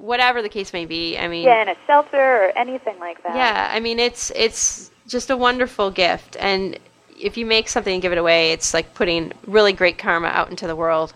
[0.00, 1.18] whatever the case may be.
[1.18, 3.34] I mean, yeah, in a shelter or anything like that.
[3.34, 6.78] Yeah, I mean it's it's just a wonderful gift and
[7.20, 10.50] if you make something and give it away, it's like putting really great karma out
[10.50, 11.14] into the world.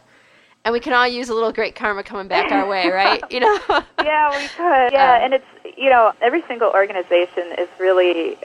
[0.65, 3.23] And we can all use a little great karma coming back our way, right?
[3.31, 3.59] You know?
[4.03, 4.93] yeah, we could.
[4.93, 8.39] Yeah, um, and it's, you know, every single organization is really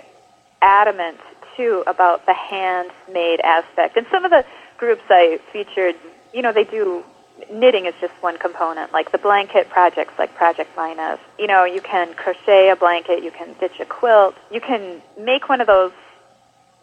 [0.61, 1.17] adamant,
[1.55, 3.95] too, about the handmade aspect.
[3.95, 4.45] And some of the
[4.77, 5.95] groups I featured,
[6.33, 7.03] you know, they do
[7.49, 11.19] knitting is just one component, like the blanket projects like Project Linus.
[11.37, 15.47] You know, you can crochet a blanket, you can stitch a quilt, you can make
[15.47, 15.93] one of those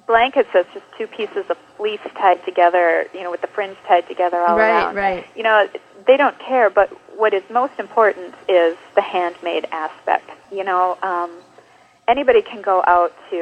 [0.06, 4.06] blankets that's just two pieces of fleece tied together, you know, with the fringe tied
[4.08, 4.94] together all right, around.
[4.94, 5.26] Right, right.
[5.36, 5.68] You know,
[6.06, 10.30] they don't care, but what is most important is the handmade aspect.
[10.52, 11.30] You know, um,
[12.08, 13.36] anybody can go out to,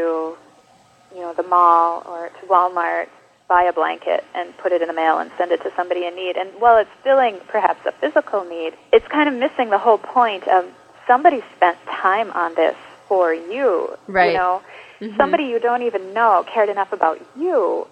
[1.15, 3.09] you know, the mall or to Walmart
[3.49, 6.17] buy a blanket and put it in the mail and send it to somebody in
[6.17, 6.37] need.
[6.37, 10.49] And while it's filling perhaps a physical need, it's kind of missing the whole point
[10.49, 10.65] of
[11.07, 13.97] somebody spent time on this for you.
[14.09, 14.33] Right.
[14.33, 14.63] You know,
[15.01, 15.17] mm-hmm.
[15.17, 17.87] somebody you don't even know cared enough about you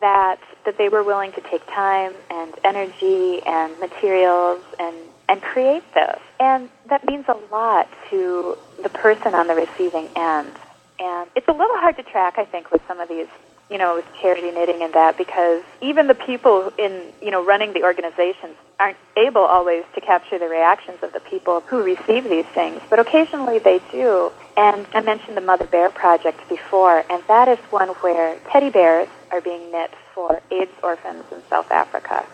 [0.00, 4.96] that that they were willing to take time and energy and materials and
[5.28, 6.18] and create this.
[6.40, 10.52] And that means a lot to the person on the receiving end.
[10.98, 13.28] And it's a little hard to track, I think, with some of these
[13.72, 17.72] you know, with charity knitting and that because even the people in, you know, running
[17.72, 22.44] the organizations aren't able always to capture the reactions of the people who receive these
[22.46, 24.30] things, but occasionally they do.
[24.56, 29.08] And I mentioned the Mother Bear Project before, and that is one where teddy bears
[29.30, 32.26] are being knit for AIDS orphans in South Africa.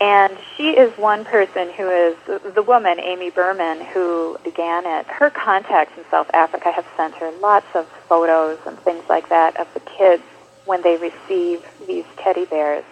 [0.00, 2.16] And she is one person who is
[2.54, 5.06] the woman, Amy Berman, who began it.
[5.06, 9.58] Her contacts in South Africa have sent her lots of photos and things like that
[9.60, 10.22] of the kids
[10.64, 12.84] when they receive these teddy bears.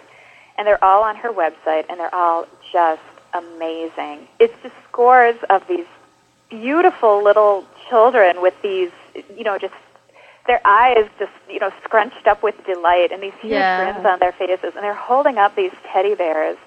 [0.57, 3.01] And they're all on her website, and they're all just
[3.33, 4.27] amazing.
[4.39, 5.87] It's just scores of these
[6.49, 8.91] beautiful little children with these,
[9.35, 9.73] you know, just
[10.47, 13.91] their eyes just, you know, scrunched up with delight and these huge yeah.
[13.91, 14.73] grins on their faces.
[14.75, 16.57] And they're holding up these teddy bears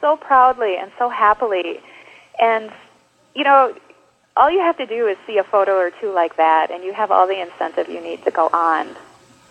[0.00, 1.80] so proudly and so happily.
[2.40, 2.72] And,
[3.34, 3.74] you know,
[4.36, 6.92] all you have to do is see a photo or two like that, and you
[6.92, 8.94] have all the incentive you need to go on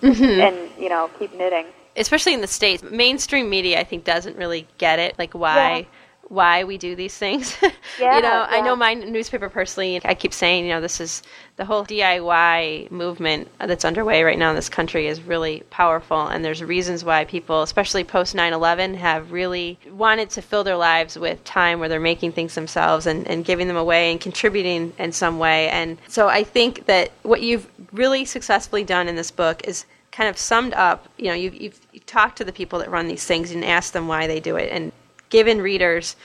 [0.02, 0.24] mm-hmm.
[0.24, 1.66] and you know keep knitting.
[1.98, 5.78] Especially in the states, mainstream media I think doesn't really get it, like why.
[5.78, 5.86] Yeah
[6.28, 7.56] why we do these things.
[7.98, 8.48] Yeah, you know, yeah.
[8.50, 11.24] I know my newspaper personally, I keep saying, you know, this is
[11.56, 16.28] the whole DIY movement that's underway right now in this country is really powerful.
[16.28, 20.76] And there's reasons why people, especially post 9 11, have really wanted to fill their
[20.76, 24.92] lives with time where they're making things themselves and, and giving them away and contributing
[25.00, 25.70] in some way.
[25.70, 30.30] And so I think that what you've really successfully done in this book is kind
[30.30, 33.26] of summed up, you know, you've, you've, you've talked to the people that run these
[33.26, 34.92] things and asked them why they do it and
[35.36, 36.16] given readers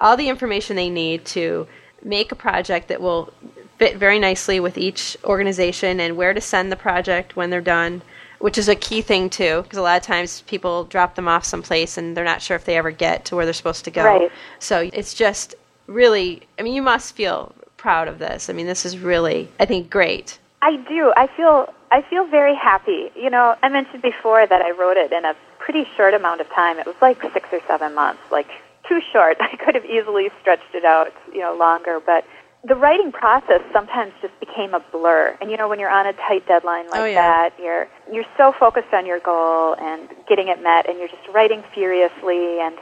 [0.00, 1.66] all the information they need to
[2.00, 3.32] make a project that will
[3.76, 8.02] fit very nicely with each organization and where to send the project when they're done,
[8.38, 11.44] which is a key thing too, because a lot of times people drop them off
[11.44, 14.04] someplace and they're not sure if they ever get to where they're supposed to go.
[14.04, 14.30] Right.
[14.60, 15.56] So it's just
[15.88, 18.48] really, I mean, you must feel proud of this.
[18.48, 20.38] I mean, this is really, I think, great.
[20.62, 21.12] I do.
[21.16, 23.10] I feel I feel very happy.
[23.16, 25.34] You know, I mentioned before that I wrote it in a
[25.64, 26.78] pretty short amount of time.
[26.78, 28.48] It was like six or seven months, like
[28.88, 29.36] too short.
[29.40, 32.00] I could have easily stretched it out, you know, longer.
[32.04, 32.24] But
[32.64, 35.36] the writing process sometimes just became a blur.
[35.40, 37.14] And you know, when you're on a tight deadline like oh, yeah.
[37.14, 41.26] that, you're you're so focused on your goal and getting it met, and you're just
[41.32, 42.60] writing furiously.
[42.60, 42.76] And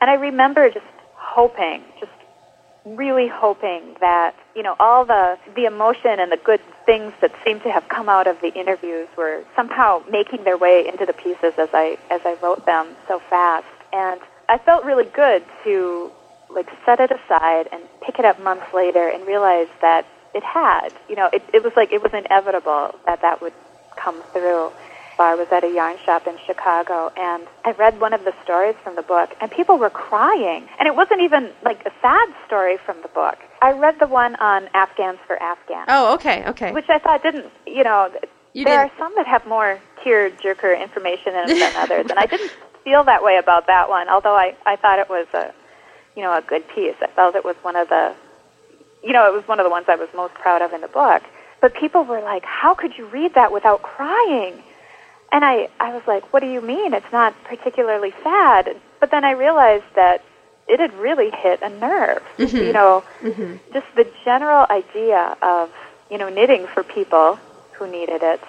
[0.00, 2.12] and I remember just hoping, just
[2.84, 7.62] really hoping that you know all the the emotion and the good things that seemed
[7.62, 11.54] to have come out of the interviews were somehow making their way into the pieces
[11.58, 16.10] as I as I wrote them so fast and I felt really good to
[16.50, 20.90] like set it aside and pick it up months later and realize that it had
[21.08, 23.54] you know it it was like it was inevitable that that would
[23.96, 24.70] come through
[25.22, 28.74] I was at a yarn shop in Chicago and I read one of the stories
[28.82, 30.68] from the book and people were crying.
[30.78, 33.38] And it wasn't even like a sad story from the book.
[33.64, 35.86] I read the one on Afghans for Afghans.
[35.88, 36.72] Oh, okay, okay.
[36.72, 38.10] Which I thought didn't, you know,
[38.52, 38.92] you there didn't.
[38.92, 42.04] are some that have more tear jerker information in than others.
[42.10, 42.52] And I didn't
[42.84, 45.54] feel that way about that one, although I, I thought it was a,
[46.14, 46.94] you know, a good piece.
[47.00, 48.14] I felt it was one of the,
[49.02, 50.88] you know, it was one of the ones I was most proud of in the
[50.88, 51.22] book.
[51.62, 54.62] But people were like, how could you read that without crying?
[55.32, 56.92] And I, I was like, what do you mean?
[56.92, 58.76] It's not particularly sad.
[59.00, 60.22] But then I realized that
[60.68, 62.22] it had really hit a nerve.
[62.38, 62.56] Mm-hmm.
[62.56, 63.56] You know, mm-hmm.
[63.72, 65.70] just the general idea of,
[66.10, 67.38] you know, knitting for people
[67.72, 68.40] who needed it.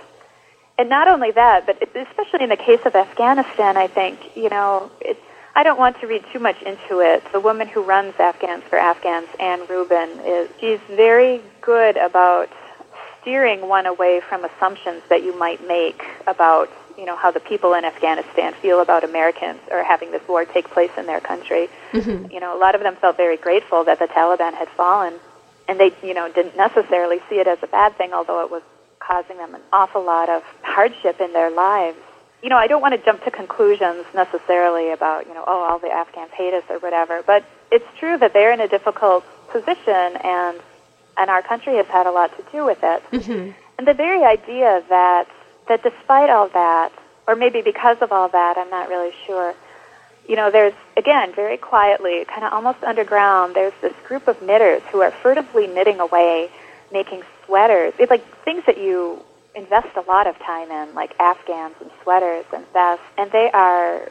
[0.77, 4.91] And not only that, but especially in the case of Afghanistan, I think, you know,
[4.99, 5.19] it's,
[5.55, 7.23] I don't want to read too much into it.
[7.31, 12.49] The woman who runs Afghans for Afghans, Anne Rubin, is she's very good about
[13.21, 17.73] steering one away from assumptions that you might make about you know how the people
[17.73, 21.69] in Afghanistan feel about Americans or having this war take place in their country.
[21.91, 22.31] Mm-hmm.
[22.31, 25.13] You know, a lot of them felt very grateful that the Taliban had fallen,
[25.67, 28.63] and they you know didn't necessarily see it as a bad thing, although it was
[28.99, 31.97] causing them an awful lot of hardship in their lives.
[32.41, 35.79] You know, I don't want to jump to conclusions necessarily about you know oh all
[35.79, 40.17] the Afghans hate us or whatever, but it's true that they're in a difficult position
[40.23, 40.59] and
[41.17, 43.03] and our country has had a lot to do with it.
[43.11, 43.51] Mm-hmm.
[43.77, 45.27] And the very idea that
[45.67, 46.91] that despite all that,
[47.27, 49.53] or maybe because of all that, I'm not really sure.
[50.27, 53.55] You know, there's again very quietly, kind of almost underground.
[53.55, 56.49] There's this group of knitters who are furtively knitting away,
[56.91, 57.93] making sweaters.
[57.99, 59.21] It's like things that you
[59.55, 64.09] invest a lot of time in, like afghans and sweaters and vests, and they are,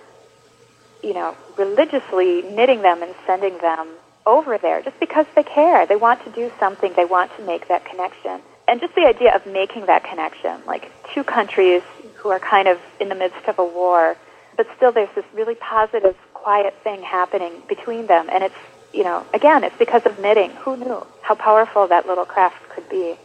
[1.03, 3.89] you know, religiously knitting them and sending them
[4.27, 5.87] over there just because they care.
[5.87, 6.93] They want to do something.
[6.97, 8.41] They want to make that connection.
[8.67, 11.83] And just the idea of making that connection, like two countries
[12.15, 14.17] who are kind of in the midst of a war,
[14.57, 18.29] but still there's this really positive, quiet thing happening between them.
[18.31, 18.55] And it's,
[18.93, 20.51] you know, again, it's because of knitting.
[20.51, 23.17] Who knew how powerful that little craft could be?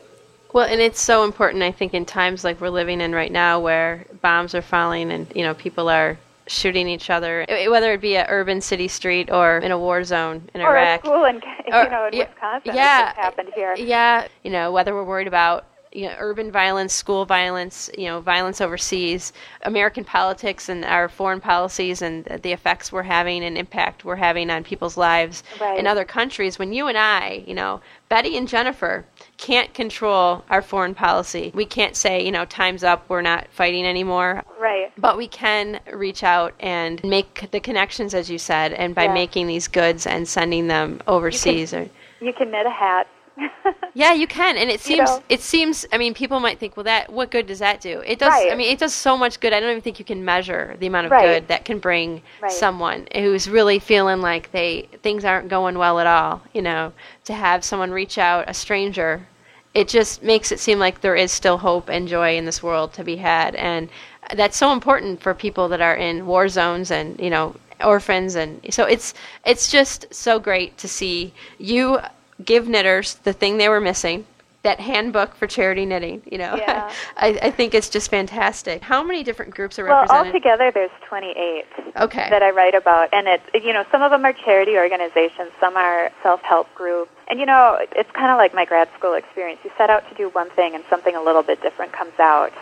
[0.51, 3.59] Well, and it's so important, I think, in times like we're living in right now
[3.59, 6.17] where bombs are falling and, you know, people are
[6.47, 10.03] shooting each other, eh, whether it be a urban city street or in a war
[10.03, 11.05] zone in or Iraq.
[11.05, 11.35] Or a school in,
[11.67, 12.75] you know, in Wisconsin.
[12.75, 13.75] Yeah, happened here.
[13.77, 18.21] Yeah, you know, whether we're worried about you know, urban violence, school violence, you know,
[18.21, 19.33] violence overseas,
[19.63, 24.49] American politics and our foreign policies and the effects we're having and impact we're having
[24.49, 25.79] on people's lives right.
[25.79, 26.59] in other countries.
[26.59, 29.05] When you and I, you know, Betty and Jennifer
[29.37, 31.51] can't control our foreign policy.
[31.55, 34.43] We can't say, you know, time's up, we're not fighting anymore.
[34.59, 34.91] Right.
[34.97, 39.13] But we can reach out and make the connections, as you said, and by yeah.
[39.13, 41.71] making these goods and sending them overseas.
[41.71, 41.89] You can,
[42.21, 43.07] or, you can knit a hat
[43.93, 45.23] yeah, you can, and it seems you know?
[45.29, 45.85] it seems.
[45.91, 48.01] I mean, people might think, well, that what good does that do?
[48.05, 48.31] It does.
[48.31, 48.51] Right.
[48.51, 49.53] I mean, it does so much good.
[49.53, 51.25] I don't even think you can measure the amount of right.
[51.25, 52.51] good that can bring right.
[52.51, 56.41] someone who's really feeling like they things aren't going well at all.
[56.53, 56.93] You know,
[57.25, 59.27] to have someone reach out, a stranger,
[59.73, 62.93] it just makes it seem like there is still hope and joy in this world
[62.93, 63.89] to be had, and
[64.35, 68.59] that's so important for people that are in war zones and you know orphans and
[68.69, 69.13] so it's
[69.45, 71.97] it's just so great to see you
[72.43, 74.25] give knitters the thing they were missing
[74.61, 76.55] that handbook for charity knitting you know?
[76.55, 76.91] Yeah.
[77.17, 78.81] I, I think it's just fantastic.
[78.81, 80.35] How many different groups are well represented?
[80.35, 81.65] altogether there's 28
[82.01, 82.29] okay.
[82.29, 85.75] that i write about and it you know some of them are charity organizations some
[85.77, 87.11] are self-help groups.
[87.29, 89.59] And you know it's kind of like my grad school experience.
[89.63, 92.53] You set out to do one thing and something a little bit different comes out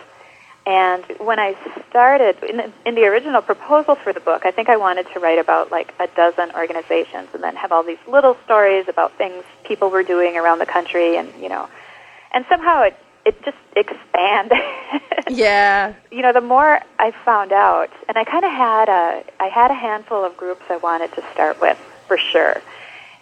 [0.68, 1.56] and when I
[1.88, 5.18] started in the, in the original proposal for the book, I think I wanted to
[5.18, 9.44] write about like a dozen organizations and then have all these little stories about things
[9.64, 11.70] people were doing around the country and, you know,
[12.34, 12.94] and somehow it
[13.24, 14.58] it just expanded.
[15.30, 15.94] yeah.
[16.10, 19.70] You know, the more I found out, and I kind of had a I had
[19.70, 22.60] a handful of groups I wanted to start with for sure.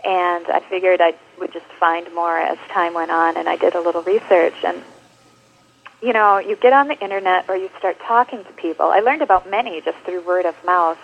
[0.05, 3.77] And I figured I would just find more as time went on and I did
[3.77, 4.83] a little research and
[6.03, 8.87] you know, you get on the internet or you start talking to people.
[8.87, 10.99] I learned about many just through word of mouth.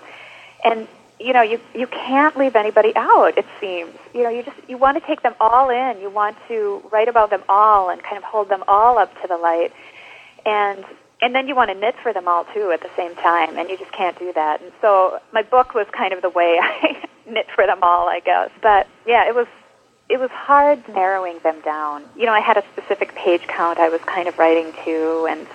[0.64, 0.86] And
[1.18, 3.94] you know, you you can't leave anybody out, it seems.
[4.12, 6.00] You know, you just you want to take them all in.
[6.00, 9.28] You want to write about them all and kind of hold them all up to
[9.28, 9.72] the light.
[10.44, 10.84] And
[11.20, 13.70] and then you want to knit for them all too at the same time, and
[13.70, 14.60] you just can't do that.
[14.60, 18.20] And so my book was kind of the way I knit for them all, I
[18.20, 18.50] guess.
[18.60, 19.46] But yeah, it was
[20.08, 22.04] it was hard narrowing them down.
[22.16, 25.46] You know, I had a specific page count I was kind of writing to, and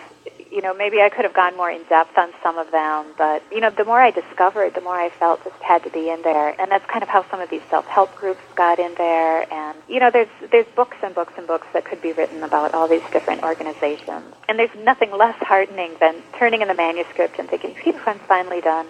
[0.52, 3.44] you know, maybe I could have gone more in depth on some of them, but
[3.52, 6.22] you know, the more I discovered, the more I felt just had to be in
[6.22, 9.52] there, and that's kind of how some of these self-help groups got in there.
[9.54, 12.74] And you know, there's there's books and books and books that could be written about
[12.74, 17.50] all these different organizations, and there's nothing less heartening than turning in the manuscript and
[17.50, 18.88] thinking, "Phew, I'm finally done,"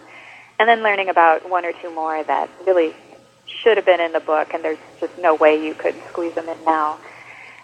[0.59, 2.93] and then learning about one or two more that really
[3.47, 6.47] should have been in the book, and there's just no way you could squeeze them
[6.49, 6.99] in now.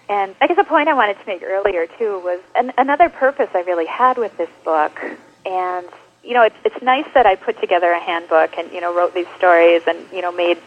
[0.10, 3.50] And I guess a point I wanted to make earlier too was an, another purpose
[3.54, 5.00] I really had with this book.
[5.46, 5.88] And
[6.24, 9.14] you know, it's it's nice that I put together a handbook and you know wrote
[9.14, 10.58] these stories and you know made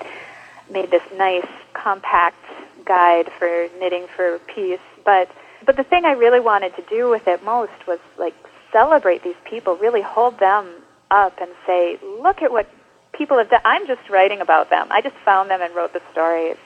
[0.70, 2.42] made this nice compact
[2.84, 4.80] guide for knitting for peace.
[5.04, 5.30] But
[5.64, 8.34] but the thing I really wanted to do with it most was like
[8.72, 10.68] celebrate these people, really hold them
[11.10, 12.68] up and say, look at what
[13.16, 13.60] people have done.
[13.64, 14.88] I'm just writing about them.
[14.90, 16.56] I just found them and wrote the stories.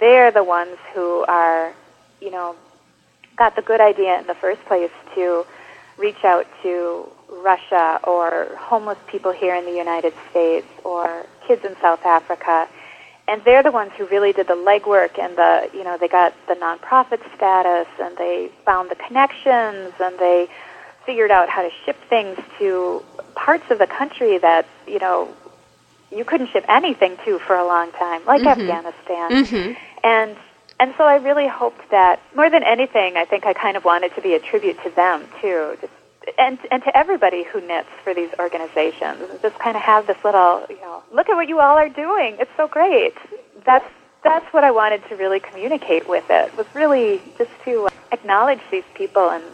[0.00, 1.72] They're the ones who are,
[2.20, 2.56] you know,
[3.36, 5.44] got the good idea in the first place to
[5.96, 11.76] reach out to Russia or homeless people here in the United States or kids in
[11.80, 12.68] South Africa.
[13.26, 16.34] And they're the ones who really did the legwork and the, you know, they got
[16.46, 20.48] the nonprofit status and they found the connections and they
[21.04, 23.02] figured out how to ship things to
[23.34, 25.28] parts of the country that, you know,
[26.10, 28.60] you couldn't ship anything to for a long time, like mm-hmm.
[28.60, 29.30] Afghanistan.
[29.30, 29.72] Mm-hmm.
[30.04, 30.36] And
[30.80, 34.14] and so I really hoped that more than anything, I think I kind of wanted
[34.14, 35.92] to be a tribute to them too, just
[36.38, 39.18] and and to everybody who knits for these organizations.
[39.42, 42.36] Just kind of have this little, you know, look at what you all are doing.
[42.38, 43.14] It's so great.
[43.64, 43.88] That's
[44.22, 46.56] that's what I wanted to really communicate with it.
[46.56, 49.44] Was really just to acknowledge these people and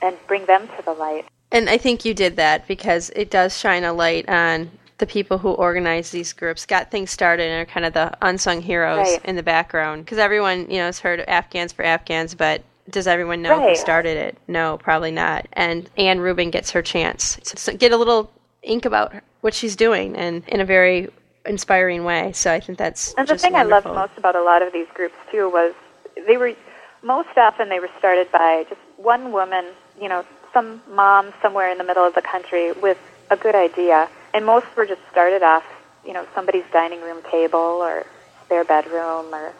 [0.00, 1.26] and bring them to the light.
[1.50, 4.70] And I think you did that because it does shine a light on
[5.02, 8.62] the people who organize these groups, got things started, and are kind of the unsung
[8.62, 9.24] heroes right.
[9.24, 10.04] in the background.
[10.04, 14.16] Because everyone, you know, has heard Afghans for Afghans, but does everyone know who started
[14.16, 14.38] it?
[14.46, 15.48] No, probably not.
[15.54, 17.34] And Anne Rubin gets her chance
[17.64, 18.32] to get a little
[18.62, 21.08] ink about what she's doing, and in a very
[21.46, 22.30] inspiring way.
[22.30, 24.86] So I think that's And the thing I loved most about a lot of these
[24.94, 25.74] groups too was
[26.28, 26.54] they were
[27.02, 29.64] most often they were started by just one woman,
[30.00, 32.98] you know, some mom somewhere in the middle of the country with
[33.30, 35.64] a good idea, and most were just started off,
[36.04, 38.06] you know, somebody's dining room table or
[38.44, 39.52] spare bedroom, or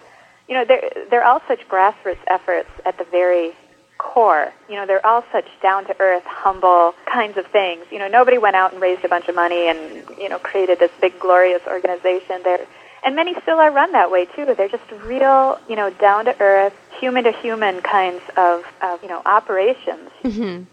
[0.49, 3.53] you know, they're they're all such grassroots efforts at the very
[3.99, 4.53] core.
[4.69, 7.87] You know, they're all such down to earth, humble kinds of things.
[7.91, 9.79] You know, nobody went out and raised a bunch of money and
[10.19, 12.41] you know created this big glorious organization.
[12.43, 12.67] They're
[13.05, 14.55] and many still are run that way too.
[14.57, 19.09] They're just real, you know, down to earth, human to human kinds of, of you
[19.09, 20.11] know operations.
[20.23, 20.67] Mhm.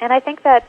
[0.00, 0.66] And I think that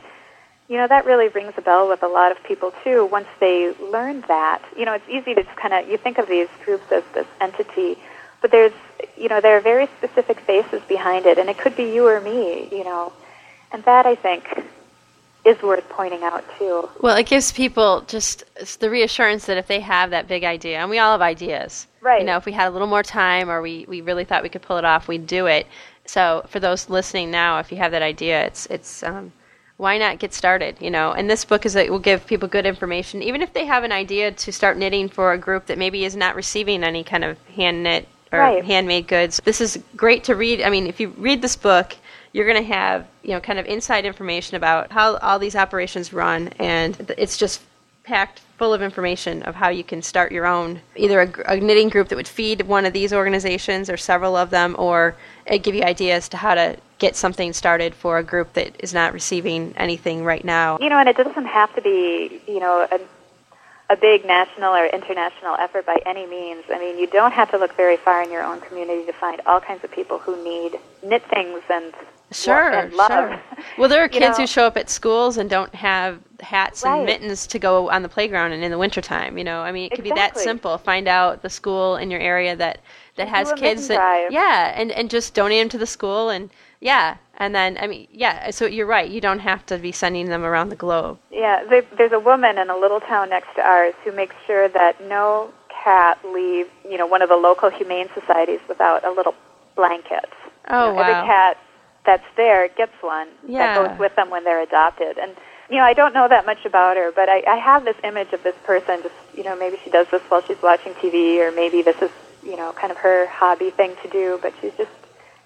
[0.68, 3.06] you know that really rings a bell with a lot of people too.
[3.06, 6.28] Once they learn that, you know, it's easy to just kind of you think of
[6.28, 7.98] these groups as this entity,
[8.40, 8.72] but there's
[9.16, 12.20] you know there are very specific faces behind it, and it could be you or
[12.20, 13.12] me, you know,
[13.72, 14.64] and that I think
[15.44, 16.88] is worth pointing out too.
[17.02, 18.44] Well, it gives people just
[18.80, 22.20] the reassurance that if they have that big idea, and we all have ideas, Right.
[22.20, 24.50] You know, if we had a little more time, or we, we really thought we
[24.50, 25.66] could pull it off, we'd do it.
[26.04, 29.32] So, for those listening now, if you have that idea, it's it's um,
[29.76, 30.76] why not get started?
[30.80, 33.66] You know, and this book is it will give people good information, even if they
[33.66, 37.04] have an idea to start knitting for a group that maybe is not receiving any
[37.04, 38.64] kind of hand knit or Right.
[38.64, 39.40] handmade goods.
[39.44, 40.62] This is great to read.
[40.62, 41.96] I mean, if you read this book,
[42.32, 46.12] you're going to have you know kind of inside information about how all these operations
[46.12, 47.60] run, and it's just
[48.02, 51.88] packed full of information of how you can start your own either a, a knitting
[51.88, 55.74] group that would feed one of these organizations or several of them, or it give
[55.74, 59.74] you ideas to how to get something started for a group that is not receiving
[59.76, 60.78] anything right now.
[60.80, 63.00] You know, and it doesn't have to be, you know, a,
[63.90, 66.64] a big national or international effort by any means.
[66.72, 69.40] I mean, you don't have to look very far in your own community to find
[69.46, 71.92] all kinds of people who need knit things and
[72.32, 73.10] Sure, and love.
[73.10, 73.42] sure.
[73.78, 74.42] Well, there are kids know?
[74.42, 78.08] who show up at schools and don't have hats and mittens to go on the
[78.08, 79.36] playground and in the wintertime.
[79.38, 80.76] You know, I mean, it could be that simple.
[80.78, 82.80] Find out the school in your area that
[83.16, 84.32] that has kids that drive.
[84.32, 88.06] yeah, and and just donate them to the school and yeah, and then I mean
[88.10, 88.50] yeah.
[88.50, 89.10] So you're right.
[89.10, 91.18] You don't have to be sending them around the globe.
[91.30, 94.68] Yeah, there, there's a woman in a little town next to ours who makes sure
[94.68, 95.52] that no
[95.84, 99.34] cat leaves, you know, one of the local humane societies without a little
[99.76, 100.24] blanket.
[100.68, 101.58] Oh You know, Every cat
[102.06, 103.58] that's there gets one Yeah.
[103.74, 105.18] that goes with them when they're adopted.
[105.18, 105.36] And
[105.70, 108.32] you know, I don't know that much about her, but I, I have this image
[108.32, 109.02] of this person.
[109.02, 112.10] Just you know, maybe she does this while she's watching TV, or maybe this is
[112.42, 114.38] you know kind of her hobby thing to do.
[114.42, 114.90] But she's just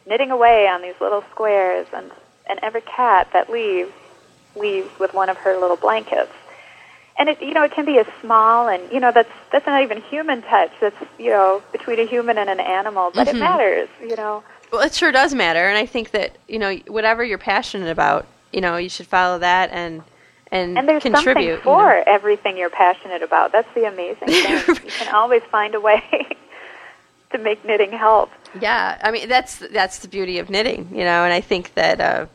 [0.08, 2.10] knitting away on these little squares, and
[2.48, 3.92] and every cat that leaves
[4.56, 6.32] leaves with one of her little blankets.
[7.18, 9.82] And it, you know, it can be as small, and you know, that's that's not
[9.82, 10.70] even human touch.
[10.80, 13.34] That's you know, between a human and an animal, but Mhm.
[13.34, 13.88] it matters.
[14.02, 14.42] You know,
[14.72, 18.26] Well, it sure does matter, and I think that you know whatever you're passionate about,
[18.52, 20.02] you know, you should follow that and
[20.50, 21.34] and, and there's contribute.
[21.34, 21.82] something you know.
[21.84, 23.52] for everything you're passionate about.
[23.52, 24.76] That's the amazing thing.
[24.84, 26.02] you can always find a way
[27.32, 28.30] to make knitting help.
[28.54, 32.00] Yeah, I mean that's that's the beauty of knitting, you know, and I think that
[32.00, 32.26] uh,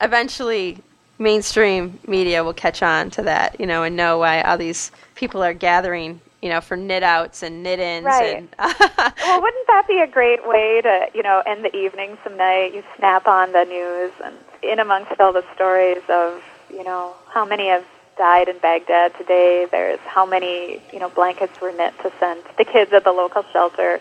[0.00, 0.78] eventually
[1.18, 5.42] mainstream media will catch on to that, you know, and know why all these people
[5.42, 8.36] are gathering, you know, for knit outs and knit ins Right.
[8.36, 12.36] and Well, wouldn't that be a great way to, you know, end the evening some
[12.36, 12.74] night?
[12.74, 17.44] You snap on the news, and in amongst all the stories of, you know, how
[17.44, 17.84] many have
[18.16, 19.66] died in Baghdad today.
[19.70, 23.44] There's how many, you know, blankets were knit to send the kids at the local
[23.52, 24.00] shelter.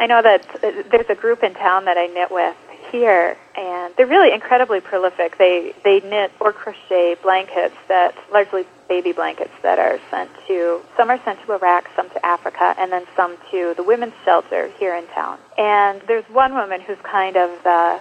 [0.00, 2.56] I know that uh, there's a group in town that I knit with
[2.90, 5.36] here, and they're really incredibly prolific.
[5.36, 11.10] They they knit or crochet blankets that largely baby blankets that are sent to some
[11.10, 14.96] are sent to Iraq, some to Africa, and then some to the women's shelter here
[14.96, 15.38] in town.
[15.58, 18.00] And there's one woman who's kind of the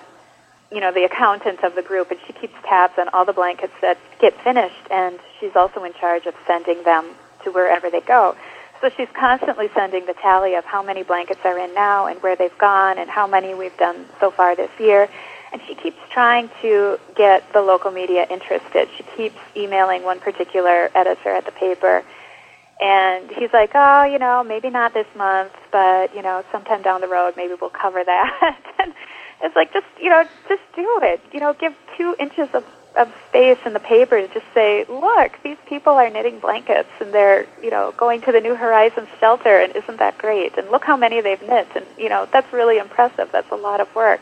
[0.72, 3.74] you know the accountant of the group, and she keeps tabs on all the blankets
[3.82, 8.38] that get finished, and she's also in charge of sending them to wherever they go.
[8.82, 12.36] So she's constantly sending the tally of how many blankets are in now and where
[12.36, 15.09] they've gone and how many we've done so far this year.
[15.51, 18.88] And she keeps trying to get the local media interested.
[18.95, 22.03] She keeps emailing one particular editor at the paper.
[22.80, 27.01] And he's like, oh, you know, maybe not this month, but, you know, sometime down
[27.01, 28.63] the road, maybe we'll cover that.
[28.80, 28.93] and
[29.41, 31.21] it's like, just, you know, just do it.
[31.34, 32.63] You know, give two inches of,
[32.95, 37.13] of space in the paper to just say, look, these people are knitting blankets and
[37.13, 40.57] they're, you know, going to the New Horizons shelter, and isn't that great?
[40.57, 41.67] And look how many they've knit.
[41.75, 43.29] And, you know, that's really impressive.
[43.31, 44.21] That's a lot of work.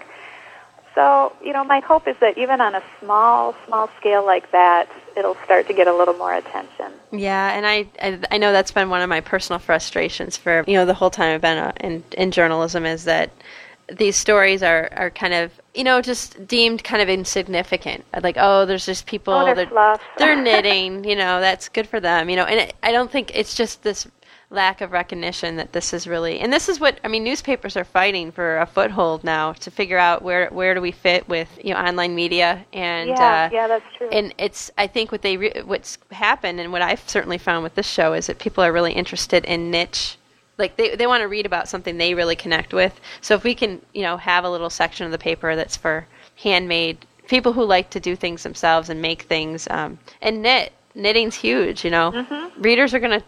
[0.97, 4.89] So, you know, my hope is that even on a small, small scale like that,
[5.15, 6.91] it'll start to get a little more attention.
[7.11, 10.73] Yeah, and I, I I know that's been one of my personal frustrations for you
[10.73, 13.29] know the whole time I've been uh, in in journalism is that
[13.95, 18.03] these stories are are kind of you know, just deemed kind of insignificant.
[18.21, 20.01] Like, oh, there's just people Oh, they're fluff.
[20.17, 22.45] they're knitting, you know, that's good for them, you know.
[22.45, 24.07] And it, I don't think it's just this
[24.49, 27.23] lack of recognition that this is really, and this is what I mean.
[27.23, 31.27] Newspapers are fighting for a foothold now to figure out where where do we fit
[31.29, 34.09] with you know online media and yeah, uh, yeah, that's true.
[34.09, 37.75] and it's I think what they re- what's happened and what I've certainly found with
[37.75, 40.17] this show is that people are really interested in niche
[40.57, 42.99] like they they want to read about something they really connect with.
[43.21, 46.07] So if we can, you know, have a little section of the paper that's for
[46.35, 51.35] handmade people who like to do things themselves and make things um, and knit knitting's
[51.35, 52.11] huge, you know.
[52.57, 53.25] Readers are going to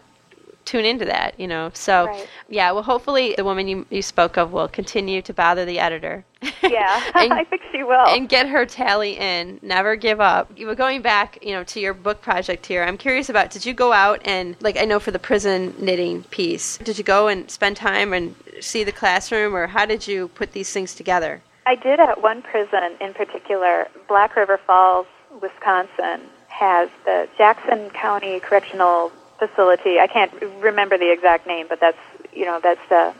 [0.70, 1.70] tune into that, you know.
[1.74, 2.28] So Right.
[2.48, 6.24] yeah, well hopefully the woman you you spoke of will continue to bother the editor.
[6.62, 8.06] yeah, And- I think she will.
[8.06, 9.58] and get her tally in.
[9.62, 10.50] Never give up.
[10.56, 12.82] You were going back, you know, to your book project here.
[12.84, 13.50] I'm curious about.
[13.50, 16.78] Did you go out and like I know for the prison knitting piece?
[16.78, 20.52] Did you go and spend time and see the classroom, or how did you put
[20.52, 21.42] these things together?
[21.66, 25.06] I did at one prison in particular, Black River Falls,
[25.42, 29.10] Wisconsin, has the Jackson County Correctional
[29.40, 29.98] Facility.
[29.98, 31.98] I can't remember the exact name, but that's
[32.32, 33.12] you know that's the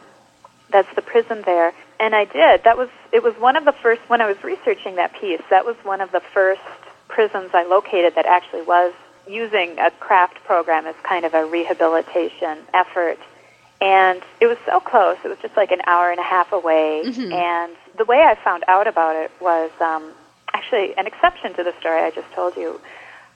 [0.70, 1.72] that's the prison there.
[1.98, 2.62] And I did.
[2.62, 5.42] That was it was one of the first when I was researching that piece.
[5.50, 6.62] That was one of the first
[7.08, 8.92] prisons I located that actually was
[9.28, 13.18] using a craft program as kind of a rehabilitation effort.
[13.80, 15.16] And it was so close.
[15.24, 17.02] It was just like an hour and a half away.
[17.32, 20.12] And the way I found out about it was um,
[20.52, 22.78] actually an exception to the story I just told you.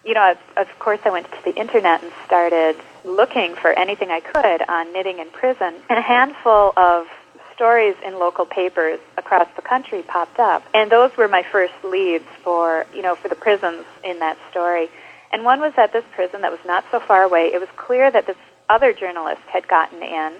[0.04, 4.10] You know, of, of course, I went to the internet and started looking for anything
[4.10, 5.74] I could on knitting in prison.
[5.88, 7.06] And a handful of
[7.54, 10.62] stories in local papers across the country popped up.
[10.74, 14.88] And those were my first leads for, you know, for the prisons in that story.
[15.32, 17.52] And one was at this prison that was not so far away.
[17.52, 18.36] It was clear that this
[18.68, 20.32] other journalist had gotten in.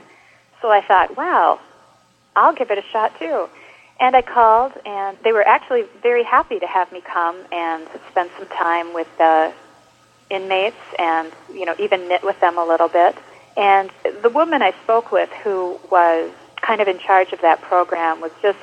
[0.60, 1.60] So I thought, wow,
[2.36, 3.48] I'll give it a shot too.
[4.00, 8.30] And I called, and they were actually very happy to have me come and spend
[8.38, 9.52] some time with the
[10.30, 13.16] inmates and, you know, even knit with them a little bit.
[13.56, 13.90] And
[14.22, 18.32] the woman I spoke with, who was kind of in charge of that program, was
[18.42, 18.58] just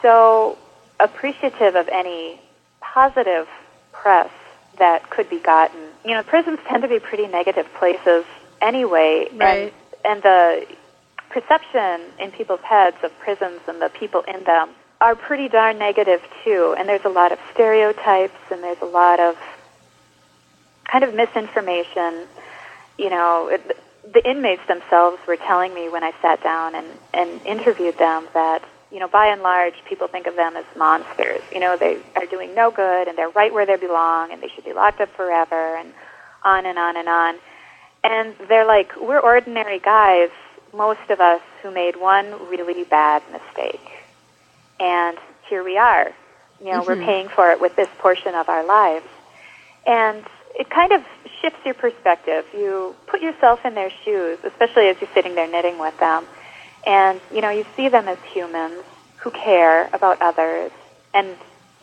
[0.00, 0.56] so
[0.98, 2.40] appreciative of any
[2.80, 3.46] positive
[3.92, 4.30] press
[4.78, 5.80] that could be gotten.
[6.04, 8.24] You know, prisons tend to be pretty negative places
[8.62, 9.28] anyway.
[9.34, 9.74] Right.
[10.04, 10.66] And, and the
[11.30, 14.70] perception in people's heads of prisons and the people in them
[15.00, 16.74] are pretty darn negative too.
[16.78, 19.36] And there's a lot of stereotypes and there's a lot of
[20.90, 22.26] kind of misinformation.
[22.98, 23.76] You know, it,
[24.12, 28.62] the inmates themselves were telling me when I sat down and, and interviewed them that,
[28.90, 31.42] you know, by and large, people think of them as monsters.
[31.52, 34.48] You know, they are doing no good and they're right where they belong and they
[34.48, 35.92] should be locked up forever and
[36.44, 37.34] on and on and on.
[38.04, 40.30] And they're like, we're ordinary guys,
[40.76, 43.80] most of us, who made one really bad mistake.
[44.78, 45.16] And
[45.48, 46.12] here we are.
[46.60, 47.04] You know, we're mm-hmm.
[47.04, 49.06] paying for it with this portion of our lives.
[49.86, 50.24] And
[50.58, 51.04] it kind of
[51.40, 52.44] shifts your perspective.
[52.54, 56.24] You put yourself in their shoes, especially as you're sitting there knitting with them.
[56.86, 58.82] And, you know, you see them as humans
[59.18, 60.70] who care about others
[61.12, 61.36] and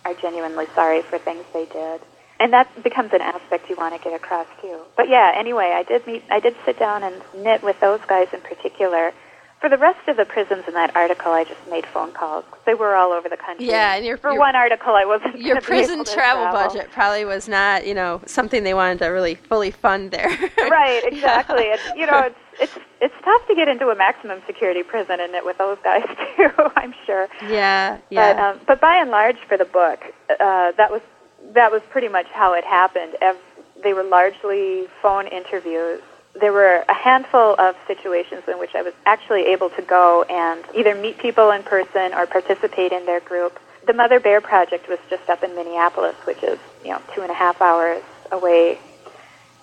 [0.06, 2.02] are genuinely sorry for things they did.
[2.44, 4.78] And that becomes an aspect you want to get across too.
[4.98, 8.28] But yeah, anyway, I did meet, I did sit down and knit with those guys
[8.34, 9.14] in particular.
[9.62, 12.44] For the rest of the prisons in that article, I just made phone calls.
[12.66, 13.68] They were all over the country.
[13.68, 16.52] Yeah, and your- for your- one article, I wasn't Your prison travel travel.
[16.68, 20.28] budget probably was not, you know, something they wanted to really fully fund there.
[20.70, 21.72] right, exactly.
[21.72, 25.32] And you know, it's it's it's tough to get into a maximum security prison and
[25.32, 26.04] knit with those guys
[26.36, 26.50] too.
[26.76, 27.30] I'm sure.
[27.48, 28.50] Yeah, But yeah.
[28.50, 31.02] um, but by and large, for the book, uh, that was
[31.54, 33.16] that was pretty much how it happened.
[33.82, 36.02] They were largely phone interviews.
[36.40, 40.64] There were a handful of situations in which I was actually able to go and
[40.76, 43.60] either meet people in person or participate in their group.
[43.86, 47.30] The Mother Bear Project was just up in Minneapolis, which is you know two and
[47.30, 48.80] a half hours away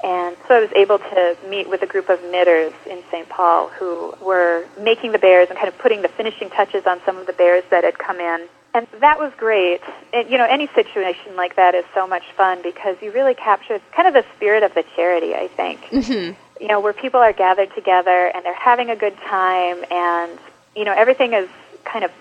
[0.03, 3.29] and so I was able to meet with a group of knitters in St.
[3.29, 7.19] Paul who were making the bears and kind of putting the finishing touches on some
[7.19, 8.49] of the bears that had come in.
[8.73, 9.81] And that was great.
[10.13, 13.81] And, you know, any situation like that is so much fun because you really capture
[13.93, 15.81] kind of the spirit of the charity, I think.
[15.87, 16.63] Mm-hmm.
[16.63, 20.39] You know, where people are gathered together and they're having a good time and,
[20.77, 21.49] you know, everything is
[21.85, 22.13] kind of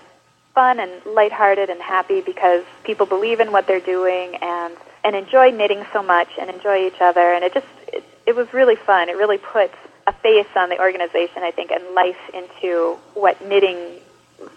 [0.55, 5.49] fun and lighthearted and happy because people believe in what they're doing and and enjoy
[5.51, 9.09] knitting so much and enjoy each other and it just it, it was really fun
[9.09, 9.75] it really puts
[10.07, 13.77] a face on the organization i think and life into what knitting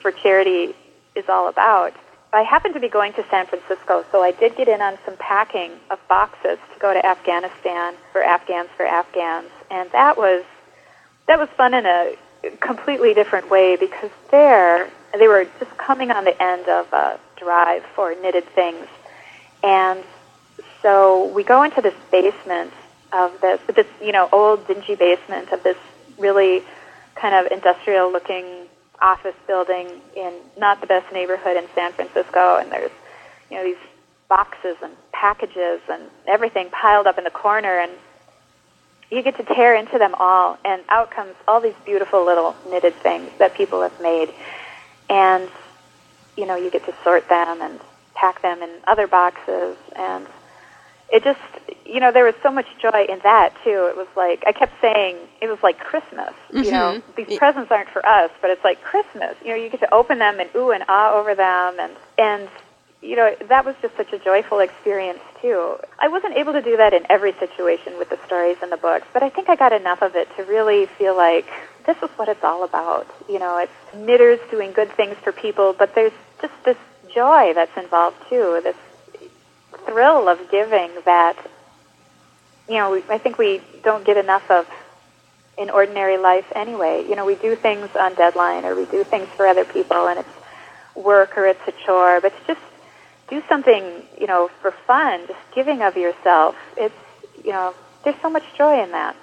[0.00, 0.74] for charity
[1.14, 1.94] is all about
[2.32, 5.16] i happened to be going to san francisco so i did get in on some
[5.16, 10.44] packing of boxes to go to afghanistan for afghans for afghans and that was
[11.26, 12.14] that was fun in a
[12.60, 17.84] completely different way because there they were just coming on the end of a drive
[17.94, 18.86] for knitted things.
[19.62, 20.02] And
[20.80, 22.72] so we go into this basement
[23.12, 25.76] of this, this you know, old dingy basement of this
[26.18, 26.62] really
[27.14, 28.44] kind of industrial looking
[29.00, 32.58] office building in not the best neighborhood in San Francisco.
[32.58, 32.90] And there's,
[33.50, 33.76] you know, these
[34.28, 37.78] boxes and packages and everything piled up in the corner.
[37.78, 37.92] And
[39.10, 42.94] you get to tear into them all, and out comes all these beautiful little knitted
[42.94, 44.32] things that people have made.
[45.10, 45.50] And,
[46.36, 47.78] you know, you get to sort them and
[48.14, 49.76] pack them in other boxes.
[49.96, 50.26] And
[51.12, 51.40] it just,
[51.84, 53.86] you know, there was so much joy in that, too.
[53.86, 56.32] It was like, I kept saying, it was like Christmas.
[56.50, 56.64] Mm-hmm.
[56.64, 59.36] You know, these presents aren't for us, but it's like Christmas.
[59.44, 61.78] You know, you get to open them and ooh and ah over them.
[61.78, 62.48] And, and
[63.02, 65.76] you know, that was just such a joyful experience too.
[65.98, 69.06] I wasn't able to do that in every situation with the stories in the books,
[69.12, 71.46] but I think I got enough of it to really feel like
[71.84, 73.06] this is what it's all about.
[73.28, 76.76] You know, it's knitters doing good things for people, but there's just this
[77.12, 78.76] joy that's involved too, this
[79.86, 81.36] thrill of giving that,
[82.68, 84.68] you know, we, I think we don't get enough of
[85.58, 87.04] in ordinary life anyway.
[87.08, 90.18] You know, we do things on deadline or we do things for other people and
[90.18, 90.28] it's
[90.94, 92.60] work or it's a chore, but it's just
[93.28, 96.56] do something, you know, for fun, just giving of yourself.
[96.76, 96.94] It's,
[97.44, 97.74] you know,
[98.04, 99.16] there's so much joy in that.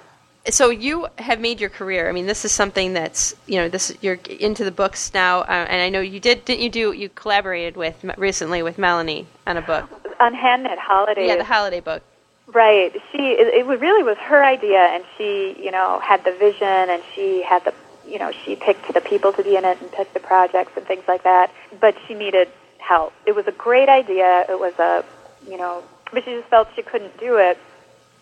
[0.48, 2.08] So you have made your career.
[2.08, 5.66] I mean, this is something that's, you know, this you're into the books now, uh,
[5.68, 6.44] and I know you did.
[6.46, 6.92] Didn't you do?
[6.92, 9.88] You collaborated with recently with Melanie on a book
[10.20, 11.28] on Holidays.
[11.28, 12.02] Yeah, the holiday book.
[12.46, 12.92] Right.
[13.12, 13.18] She.
[13.18, 17.42] It, it really was her idea, and she, you know, had the vision, and she
[17.42, 17.74] had the
[18.06, 20.84] you know, she picked the people to be in it and picked the projects and
[20.84, 21.52] things like that.
[21.80, 23.12] But she needed help.
[23.24, 24.44] It was a great idea.
[24.48, 25.04] It was a,
[25.48, 27.56] you know, but she just felt she couldn't do it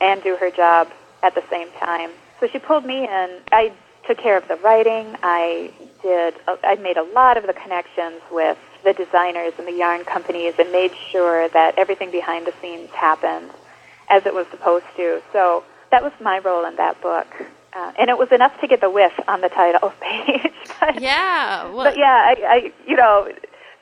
[0.01, 0.93] and do her job
[1.23, 2.11] at the same time.
[2.41, 3.41] So she pulled me in.
[3.53, 3.73] I
[4.07, 5.16] took care of the writing.
[5.23, 5.71] I
[6.03, 6.35] did.
[6.47, 10.71] I made a lot of the connections with the designers and the yarn companies and
[10.71, 13.51] made sure that everything behind the scenes happened
[14.09, 15.21] as it was supposed to.
[15.33, 17.27] So that was my role in that book.
[17.75, 20.53] Uh, and it was enough to get the whiff on the title page.
[20.81, 21.64] but, yeah.
[21.64, 23.31] Well, but yeah, I, I, you know,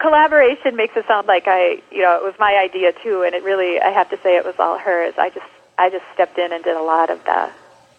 [0.00, 3.42] collaboration makes it sound like I, you know, it was my idea too, and it
[3.42, 5.14] really, I have to say, it was all hers.
[5.18, 5.46] I just,
[5.78, 7.50] I just stepped in and did a lot of the,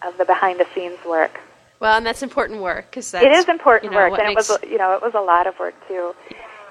[0.06, 1.40] of the behind the scenes work.
[1.80, 4.50] Well, and that's important work because it is important you know, work, and makes...
[4.50, 6.12] it was, you know, it was a lot of work too,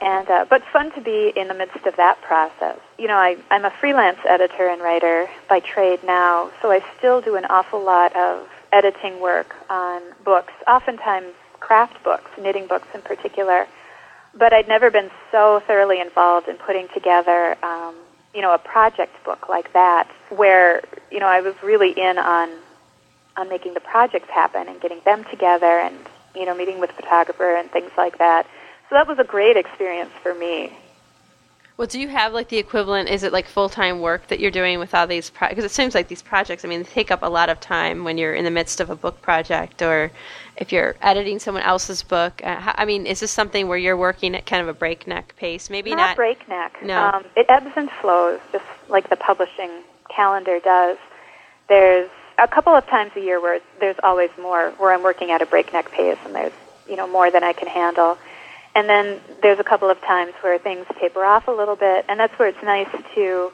[0.02, 2.78] and uh, but fun to be in the midst of that process.
[2.98, 7.22] You know, I, I'm a freelance editor and writer by trade now, so I still
[7.22, 13.02] do an awful lot of editing work on books, oftentimes craft books, knitting books in
[13.02, 13.66] particular
[14.38, 17.96] but I'd never been so thoroughly involved in putting together, um,
[18.34, 22.50] you know, a project book like that, where you know I was really in on
[23.36, 25.98] on making the projects happen and getting them together, and
[26.36, 28.46] you know, meeting with photographer and things like that.
[28.90, 30.72] So that was a great experience for me.
[31.78, 33.08] Well, do you have like the equivalent?
[33.08, 35.30] Is it like full time work that you're doing with all these?
[35.30, 36.66] Because pro- it seems like these projects.
[36.66, 38.90] I mean, they take up a lot of time when you're in the midst of
[38.90, 40.12] a book project, or
[40.58, 42.42] if you're editing someone else's book.
[42.44, 45.70] Uh, I mean, is this something where you're working at kind of a breakneck pace?
[45.70, 46.84] Maybe not, not breakneck.
[46.84, 49.72] No, um, it ebbs and flows, just like the publishing
[50.10, 50.98] calendar does.
[51.70, 55.42] There's a couple of times a year where there's always more, where I'm working at
[55.42, 56.54] a breakneck pace, and there's
[56.88, 58.18] you know more than I can handle
[58.78, 62.20] and then there's a couple of times where things taper off a little bit, and
[62.20, 63.52] that's where it's nice to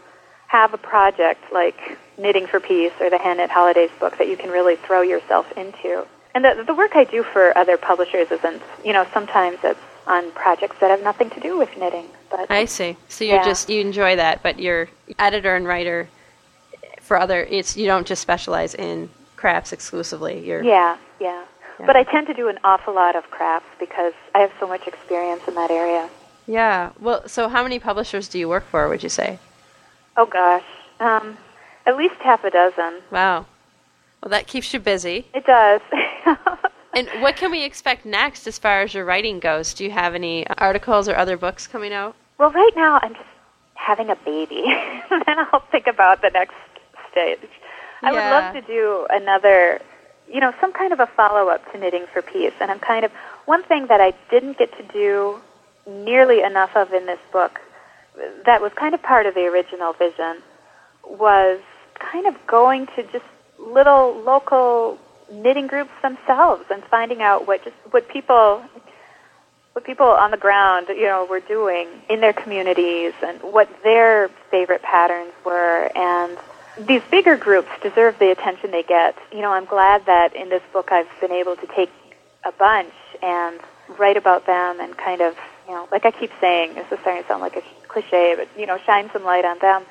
[0.48, 4.50] have a project like Knitting for Peace or the Handknit Holidays book that you can
[4.50, 6.06] really throw yourself into.
[6.36, 10.32] And the, the work I do for other publishers isn't, you know, sometimes it's on
[10.32, 12.08] projects that have nothing to do with knitting.
[12.30, 12.98] But I see.
[13.08, 13.44] So you yeah.
[13.44, 16.10] just you enjoy that, but you're editor and writer
[17.02, 17.44] for other.
[17.44, 20.46] It's you don't just specialize in crafts exclusively.
[20.46, 21.46] You're yeah, yeah.
[21.86, 24.88] But I tend to do an awful lot of crafts because I have so much
[24.88, 26.10] experience in that area.
[26.48, 26.92] Yeah.
[27.00, 29.40] Well, so how many publishers do you work for, would you say?
[30.16, 30.64] Oh, gosh.
[31.00, 31.38] Um,
[31.86, 33.02] at least half a dozen.
[33.12, 33.46] Wow.
[34.24, 35.28] Well, that keeps you busy.
[35.34, 35.82] It does.
[36.96, 39.74] and what can we expect next as far as your writing goes?
[39.74, 42.16] Do you have any articles or other books coming out?
[42.38, 43.26] Well, right now I'm just
[43.74, 44.64] having a baby.
[45.10, 46.56] then I'll think about the next
[47.12, 47.50] stage.
[48.02, 49.82] I would love to do another
[50.32, 52.54] you know, some kind of a follow up to Knitting for Peace.
[52.62, 53.12] And I'm kind of,
[53.46, 55.40] one thing that I didn't get to do
[55.86, 57.60] nearly enough of in this book
[58.46, 60.42] that was kind of part of the original vision
[61.06, 61.60] was
[62.00, 63.26] kind of going to just
[63.60, 64.98] little local
[65.32, 68.64] knitting groups themselves and finding out what just what people
[69.74, 74.30] what people on the ground you know were doing in their communities and what their
[74.52, 76.38] favorite patterns were and
[76.78, 79.18] these bigger groups deserve the attention they get.
[79.32, 81.92] You know, I'm glad that in this book I've been able to take
[82.44, 83.60] a bunch and
[84.00, 85.36] write about them and kind of,
[85.68, 88.48] you know, like I keep saying, this is starting to sound like a cliche, but
[88.60, 89.84] you know, shine some light on them.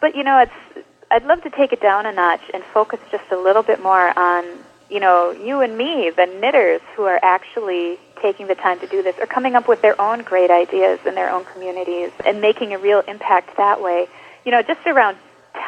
[0.00, 3.24] But you know, it's I'd love to take it down a notch and focus just
[3.30, 4.44] a little bit more on
[4.90, 9.02] you know you and me, the knitters who are actually taking the time to do
[9.02, 12.72] this or coming up with their own great ideas in their own communities and making
[12.72, 14.06] a real impact that way.
[14.44, 15.16] You know, just around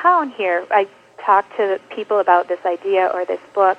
[0.03, 3.79] town here, I talk to people about this idea or this book,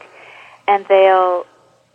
[0.67, 1.45] and they'll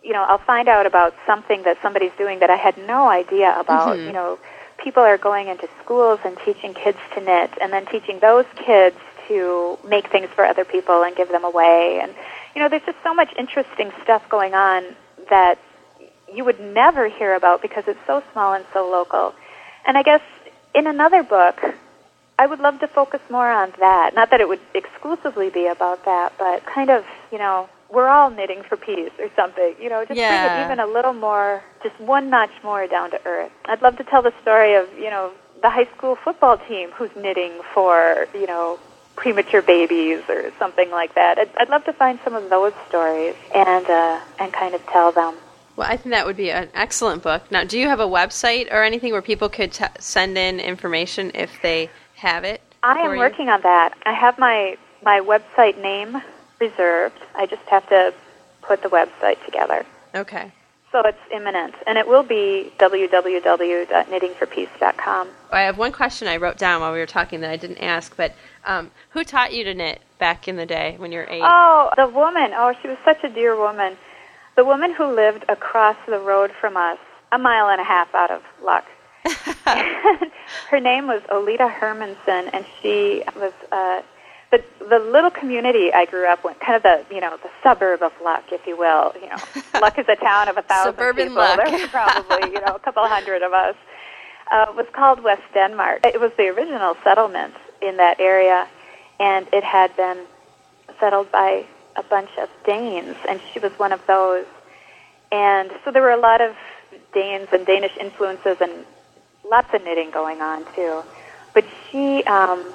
[0.03, 3.57] you know, I'll find out about something that somebody's doing that I had no idea
[3.57, 3.97] about.
[3.97, 4.07] Mhm.
[4.07, 4.37] You know,
[4.77, 8.97] people are going into schools and teaching kids to knit and then teaching those kids
[9.27, 11.99] to make things for other people and give them away.
[12.01, 12.13] And,
[12.55, 14.83] you know, there's just so much interesting stuff going on
[15.29, 15.57] that
[16.33, 19.33] you would never hear about because it's so small and so local.
[19.85, 20.21] And I guess
[20.73, 21.59] in another book,
[22.39, 24.15] I would love to focus more on that.
[24.15, 28.31] Not that it would exclusively be about that, but kind of, you know, we're all
[28.31, 29.75] knitting for peace or something.
[29.79, 30.61] You know, just bring Yeah.
[30.61, 33.51] it even a little more, just one notch more down to earth.
[33.65, 37.11] I'd love to tell the story of, you know, the high school football team who's
[37.15, 38.79] knitting for, you know,
[39.15, 41.37] premature babies or something like that.
[41.37, 45.11] I'd, I'd love to find some of those stories and uh, and kind of tell
[45.11, 45.35] them.
[45.75, 47.51] Well, I think that would be an excellent book.
[47.51, 51.31] Now, do you have a website or anything where people could t- send in information
[51.33, 52.61] if they have it?
[52.83, 53.17] I am you?
[53.17, 53.93] working on that.
[54.05, 56.21] I have my my website name
[56.59, 57.19] reserved.
[57.35, 58.13] I just have to
[58.61, 59.85] put the website together.
[60.15, 60.51] Okay.
[60.91, 65.27] So it's imminent, and it will be www.knittingforpeace.com.
[65.51, 68.15] I have one question I wrote down while we were talking that I didn't ask,
[68.15, 68.35] but
[68.65, 71.41] um, who taught you to knit back in the day when you were eight?
[71.43, 72.51] Oh, the woman.
[72.55, 73.97] Oh, she was such a dear woman.
[74.55, 76.99] The woman who lived across the road from us,
[77.31, 78.85] a mile and a half out of Luck.
[80.69, 84.01] Her name was Olita Hermanson, and she was uh,
[84.51, 88.03] the the little community I grew up in, kind of the you know the suburb
[88.03, 89.13] of Luck, if you will.
[89.15, 89.37] You know,
[89.81, 91.41] Luck is a town of a thousand Suburban people.
[91.41, 91.65] Luck.
[91.65, 93.75] There were probably you know a couple hundred of us.
[94.51, 96.05] Uh, was called West Denmark.
[96.05, 98.67] It was the original settlement in that area,
[99.19, 100.25] and it had been
[100.99, 101.65] settled by
[101.95, 104.45] a bunch of Danes, and she was one of those.
[105.31, 106.55] And so there were a lot of
[107.13, 108.85] Danes and Danish influences and
[109.49, 111.03] lots of knitting going on too.
[111.53, 112.73] But she um,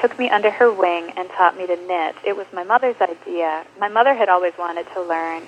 [0.00, 2.16] took me under her wing and taught me to knit.
[2.24, 3.64] It was my mother's idea.
[3.78, 5.42] My mother had always wanted to learn,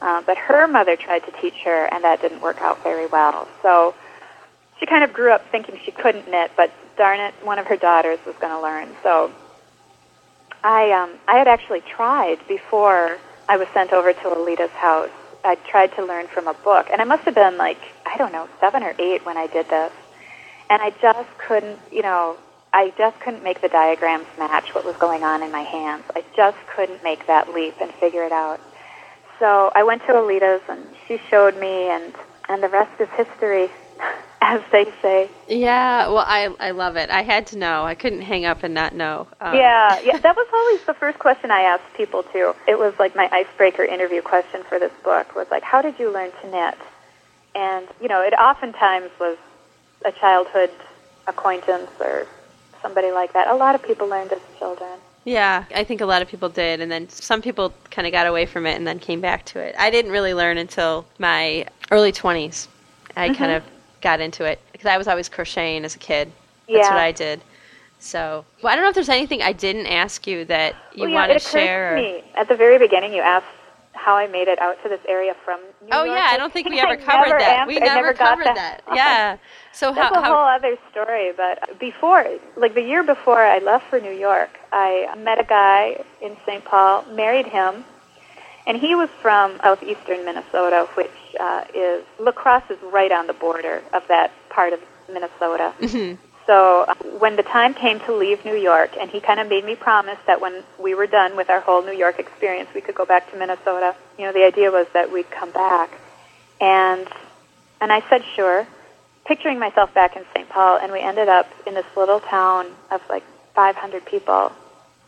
[0.00, 3.48] uh, but her mother tried to teach her, and that didn't work out very well.
[3.62, 3.94] So
[4.78, 6.70] she kind of grew up thinking she couldn't knit, but
[7.00, 8.86] darn it, one of her daughters was going to learn.
[9.02, 9.32] So
[10.62, 13.16] I um, I had actually tried before
[13.48, 15.08] I was sent over to Alita's house.
[15.42, 18.32] I tried to learn from a book, and I must have been like I don't
[18.32, 19.92] know seven or eight when I did this,
[20.68, 22.36] and I just couldn't, you know,
[22.74, 26.04] I just couldn't make the diagrams match what was going on in my hands.
[26.14, 28.60] I just couldn't make that leap and figure it out.
[29.38, 32.12] So I went to Alita's, and she showed me, and
[32.50, 33.70] and the rest is history,
[34.40, 35.30] as they say.
[35.48, 37.10] Yeah, well, I I love it.
[37.10, 37.84] I had to know.
[37.84, 39.26] I couldn't hang up and not know.
[39.40, 42.54] Um, Yeah, yeah, that was always the first question I asked people too.
[42.66, 46.10] It was like my icebreaker interview question for this book was like, "How did you
[46.12, 46.78] learn to knit?"
[47.54, 49.36] And you know, it oftentimes was
[50.04, 50.70] a childhood
[51.26, 52.26] acquaintance or
[52.82, 53.48] somebody like that.
[53.48, 54.98] A lot of people learned as children.
[55.24, 58.26] Yeah, I think a lot of people did, and then some people kind of got
[58.26, 59.74] away from it and then came back to it.
[59.78, 62.68] I didn't really learn until my early 20s.
[63.16, 63.34] I Mm-hmm.
[63.34, 63.62] kind of
[64.00, 66.30] got into it because I was always crocheting as a kid.
[66.68, 66.94] That's Yeah.
[66.94, 67.40] what I did.
[67.98, 71.12] So, well, I don't know if there's anything I didn't ask you that you well,
[71.12, 71.96] want yeah, to it occurred share.
[71.96, 73.12] to me at the very beginning.
[73.12, 73.46] You asked
[73.92, 76.08] how I made it out to this area from New Oh York.
[76.08, 77.66] Oh yeah, I don't think we ever covered never that.
[77.68, 78.82] we never, got covered that.
[78.94, 79.36] Yeah.
[79.72, 81.30] So That's how, a how whole other story.
[81.36, 86.02] But before, like the year before I left for New York, I met a guy
[86.20, 86.64] in St.
[86.64, 87.84] Paul, married him,
[88.66, 93.32] and he was from southeastern Minnesota, which uh, is La Crosse is right on the
[93.34, 94.80] border of that part of
[95.12, 95.72] Minnesota.
[95.80, 96.18] Mhm.
[96.46, 99.64] So uh, when the time came to leave New York, and he kind of made
[99.64, 102.94] me promise that when we were done with our whole New York experience, we could
[102.96, 103.94] go back to Minnesota.
[104.18, 105.90] You know, the idea was that we'd come back,
[106.60, 107.06] and
[107.80, 108.66] and I said sure,
[109.26, 110.48] picturing myself back in St.
[110.48, 113.22] Paul, and we ended up in this little town of like
[113.54, 114.52] 500 people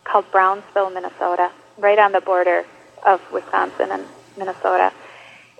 [0.05, 2.65] called Brownsville, Minnesota, right on the border
[3.05, 4.05] of Wisconsin and
[4.37, 4.91] Minnesota,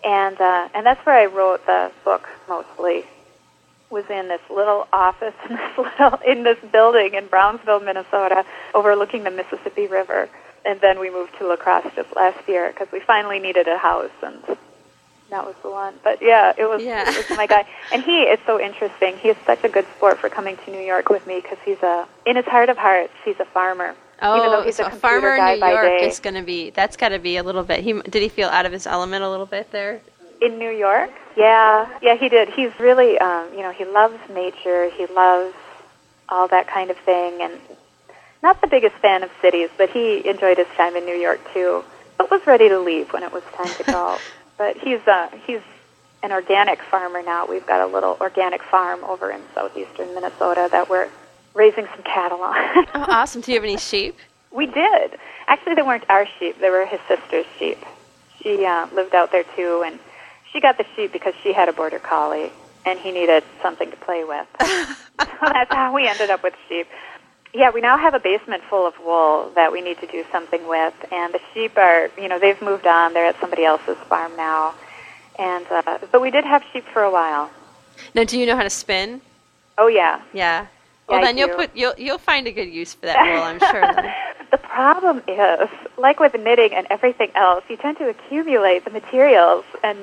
[0.03, 3.05] and uh, and that's where I wrote the book mostly
[3.89, 9.23] was in this little office in this little in this building in Brownsville, Minnesota, overlooking
[9.23, 10.29] the Mississippi River.
[10.65, 13.77] And then we moved to La Crosse just last year because we finally needed a
[13.77, 14.41] house, and
[15.29, 15.93] that was the one.
[16.05, 17.03] But yeah, it was, Yeah.
[17.09, 19.17] it was my guy, and he is so interesting.
[19.17, 21.83] He is such a good sport for coming to New York with me because he's
[21.83, 23.93] a in his heart of hearts, he's a farmer.
[24.21, 26.07] Oh, even though he's so a a farmer guy in New York day.
[26.07, 26.69] is going to be.
[26.69, 27.83] That's got to be a little bit.
[27.83, 30.01] He did he feel out of his element a little bit there?
[30.41, 31.11] In New York?
[31.37, 32.49] Yeah, yeah, he did.
[32.49, 34.89] He's really, um, you know, he loves nature.
[34.89, 35.55] He loves
[36.29, 37.41] all that kind of thing.
[37.41, 37.53] And
[38.41, 41.83] not the biggest fan of cities, but he enjoyed his time in New York too.
[42.17, 44.17] But was ready to leave when it was time to go.
[44.57, 45.61] but he's uh, he's
[46.21, 47.45] an organic farmer now.
[47.45, 51.09] We've got a little organic farm over in southeastern Minnesota that we're
[51.53, 52.55] raising some cattle on.
[52.93, 53.41] oh, awesome!
[53.41, 54.17] Do you have any sheep?
[54.51, 55.17] We did.
[55.47, 56.59] Actually, they weren't our sheep.
[56.59, 57.79] They were his sister's sheep.
[58.41, 59.99] She uh, lived out there too, and
[60.51, 62.51] she got the sheep because she had a border collie,
[62.85, 64.47] and he needed something to play with.
[64.61, 66.87] so that's how we ended up with sheep.
[67.53, 70.67] Yeah, we now have a basement full of wool that we need to do something
[70.67, 73.13] with, and the sheep are, you know, they've moved on.
[73.13, 74.73] They're at somebody else's farm now,
[75.37, 77.51] and uh, but we did have sheep for a while.
[78.15, 79.21] Now, do you know how to spin?
[79.77, 80.21] Oh yeah.
[80.33, 80.67] Yeah.
[81.07, 83.59] Well, I then you'll put you'll you'll find a good use for that wool, I'm
[83.59, 84.13] sure.
[84.53, 85.67] The problem is,
[85.97, 89.97] like with knitting and everything else, you tend to accumulate the materials, and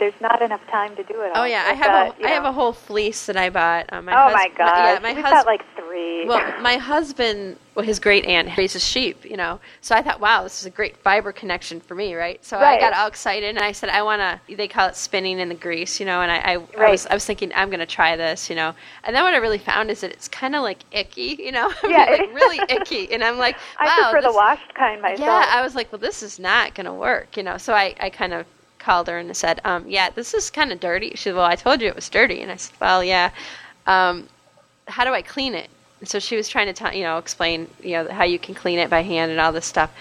[0.00, 1.26] there's not enough time to do it.
[1.28, 1.36] All.
[1.36, 1.46] Oh all.
[1.48, 3.92] yeah, I have a have a whole fleece that I bought.
[3.92, 4.76] Um, my oh hus- my god!
[4.76, 6.26] yeah, my hus- got like three.
[6.26, 9.60] Well, my husband, well, his great aunt raises sheep, you know.
[9.80, 12.44] So I thought, wow, this is a great fiber connection for me, right?
[12.44, 14.56] So I got all excited and I said, I want to.
[14.56, 16.20] They call it spinning in the grease, you know.
[16.22, 18.74] And I, I, I was, I was thinking, I'm going to try this, you know.
[19.04, 21.70] And then what I really found is that it's kind of like icky, you know.
[21.82, 23.12] I mean, Yeah, like really icky.
[23.12, 25.20] And I'm like, I wow, prefer the washed kind myself.
[25.20, 27.56] yeah, I was like, well, this is not going to work, you know.
[27.58, 28.46] So I, I kind of
[28.80, 31.10] called her and said, um, yeah, this is kind of dirty.
[31.10, 32.40] She said, well, I told you it was dirty.
[32.42, 33.30] And I said, well, yeah.
[33.86, 34.28] Um,
[34.88, 35.70] how do I clean it?
[36.00, 38.54] And so she was trying to, tell you know, explain, you know, how you can
[38.54, 39.92] clean it by hand and all this stuff.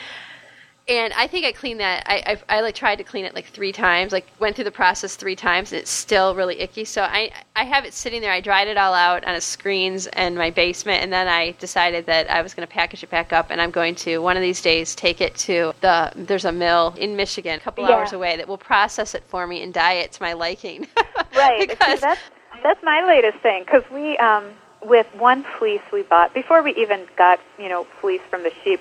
[0.90, 2.04] And I think I cleaned that.
[2.08, 4.12] I, I, I like tried to clean it like three times.
[4.12, 6.84] Like went through the process three times, and it's still really icky.
[6.84, 8.32] So I I have it sitting there.
[8.32, 12.08] I dried it all out on a screens in my basement, and then I decided
[12.08, 14.42] that I was going to package it back up, and I'm going to one of
[14.42, 16.12] these days take it to the.
[16.16, 17.96] There's a mill in Michigan, a couple Yeah.
[17.96, 20.88] hours away, that will process it for me and dye it to my liking.
[21.36, 21.70] Right.
[21.70, 22.22] See, that's
[22.64, 24.46] that's my latest thing because we um
[24.84, 28.80] with one fleece we bought before we even got you know fleece from the sheep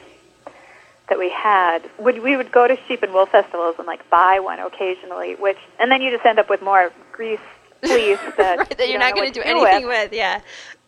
[1.09, 4.39] that we had would we would go to sheep and wool festivals and like buy
[4.41, 7.41] one occasionally which and then you just end up with more grease
[7.83, 10.11] fleece that, right, that you you're don't going to do anything with.
[10.11, 10.13] with.
[10.13, 10.41] Yeah.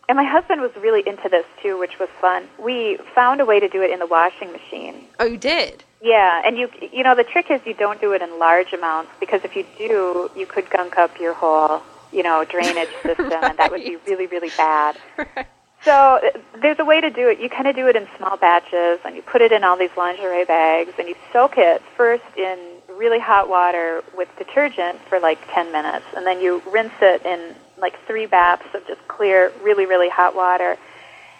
[0.09, 2.48] And my husband was really into this too, which was fun.
[2.59, 5.05] We found a way to do it in the washing machine.
[5.20, 5.84] Oh, you did.
[6.02, 9.12] Yeah, and you you know the trick is you don't do it in large amounts
[9.20, 13.59] because if you do, you could gunk up your whole you know drainage system, and
[13.59, 14.97] that would be really really bad.
[15.36, 15.47] Right.
[15.85, 16.20] So
[16.61, 17.40] there's a way to do it.
[17.40, 19.90] You kind of do it in small batches, and you put it in all these
[19.97, 22.59] lingerie bags, and you soak it first in
[22.89, 27.55] really hot water with detergent for like 10 minutes, and then you rinse it in
[27.78, 30.77] like three baths of just clear, really really hot water,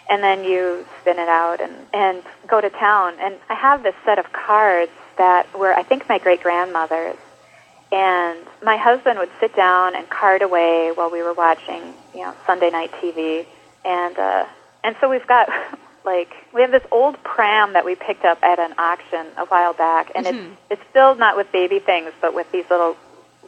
[0.09, 3.13] and then you spin it out and and go to town.
[3.19, 7.17] And I have this set of cards that were I think my great grandmother's.
[7.93, 12.33] And my husband would sit down and card away while we were watching, you know,
[12.47, 13.45] Sunday night TV.
[13.85, 14.45] And uh,
[14.83, 15.49] and so we've got
[16.05, 19.73] like we have this old pram that we picked up at an auction a while
[19.73, 20.29] back, and Mhm.
[20.29, 22.95] it's it's filled not with baby things, but with these little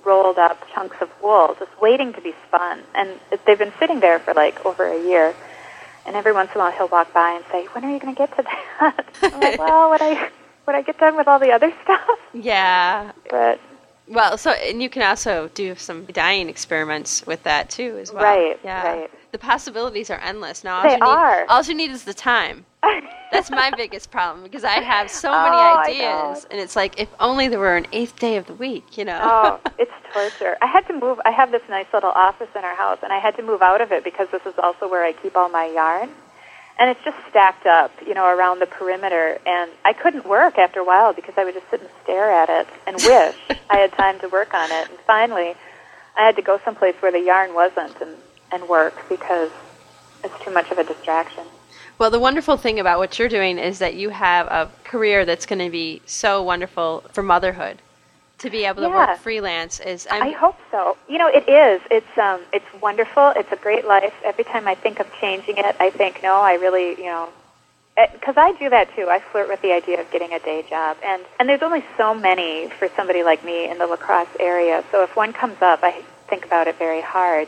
[0.05, 2.81] rolled up chunks of wool, just waiting to be spun.
[2.93, 5.33] And it, they've been sitting there for like over a year.
[6.05, 8.13] And every once in a while, he'll walk by and say, "When are you going
[8.13, 10.29] to get to that?" I'm like, "Well, when I
[10.65, 13.11] when I get done with all the other stuff." Yeah.
[13.29, 13.59] But
[14.09, 18.23] Well, so and you can also do some dyeing experiments with that too, as well.
[18.23, 18.83] Right, Yeah.
[18.83, 19.11] right.
[19.33, 20.63] The possibilities are endless.
[20.63, 21.45] Now, all They you need, are.
[21.49, 22.67] all you need is the time.
[23.31, 26.75] That's my biggest problem because I have so oh, many Oh, I ideas, and it's
[26.75, 29.19] like if only there were an eighth day of the week, you know.
[29.23, 30.55] oh, it's torture.
[30.61, 31.19] I had to move.
[31.25, 33.81] I have this nice little office in our house, and I had to move out
[33.81, 36.09] of it because this is also where I keep all my yarn.
[36.77, 39.39] And it's just stacked up, you know, around the perimeter.
[39.47, 42.49] And I couldn't work after a while because I would just sit and stare at
[42.49, 43.35] it and wish
[43.71, 44.89] I had time to work on it.
[44.89, 45.55] And finally,
[46.17, 48.15] I had to go someplace where the yarn wasn't and,
[48.53, 49.51] and work because
[50.23, 51.43] it's too much of a distraction.
[51.97, 55.45] Well, the wonderful thing about what you're doing is that you have a career that's
[55.45, 57.81] going to be so wonderful for motherhood.
[58.39, 59.11] To be able to Yeah.
[59.11, 60.97] work freelance is I I'm, hope so.
[61.07, 61.81] You know, it is.
[61.89, 63.31] It's um, it's wonderful.
[63.37, 64.13] It's a great life.
[64.25, 67.29] Every time I think of changing it, I think, no, I really, you know,
[67.95, 69.07] because I do that too.
[69.09, 72.13] I flirt with the idea of getting a day job, and and there's only so
[72.13, 74.83] many for somebody like me in the La Crosse area.
[74.91, 77.47] So if one comes up, I think about it very hard.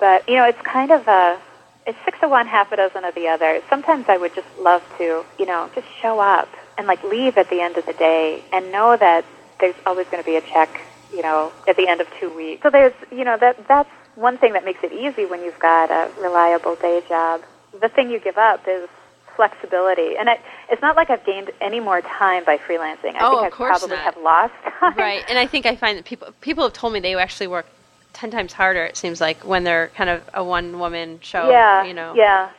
[0.00, 1.38] But you know, it's kind of a
[1.86, 3.60] it's six of one, half a dozen of the other.
[3.70, 6.48] Sometimes I would just love to, you know, just show up
[6.78, 9.24] and like leave at the end of the day and know that
[9.60, 10.80] there's always going to be a check,
[11.12, 12.62] you know, at the end of two weeks.
[12.62, 15.90] So there's, you know, that that's one thing that makes it easy when you've got
[15.90, 17.42] a reliable day job.
[17.80, 18.88] The thing you give up is
[19.36, 20.38] flexibility, and it,
[20.70, 23.14] it's not like I've gained any more time by freelancing.
[23.16, 24.04] I Oh, think I probably not.
[24.14, 24.96] have lost time.
[24.98, 25.24] right.
[25.28, 27.66] And I think I find that people people have told me they actually work
[28.12, 28.84] ten times harder.
[28.84, 31.50] It seems like when they're kind of a one woman show.
[31.50, 32.14] yeah, You know.
[32.16, 32.50] yeah.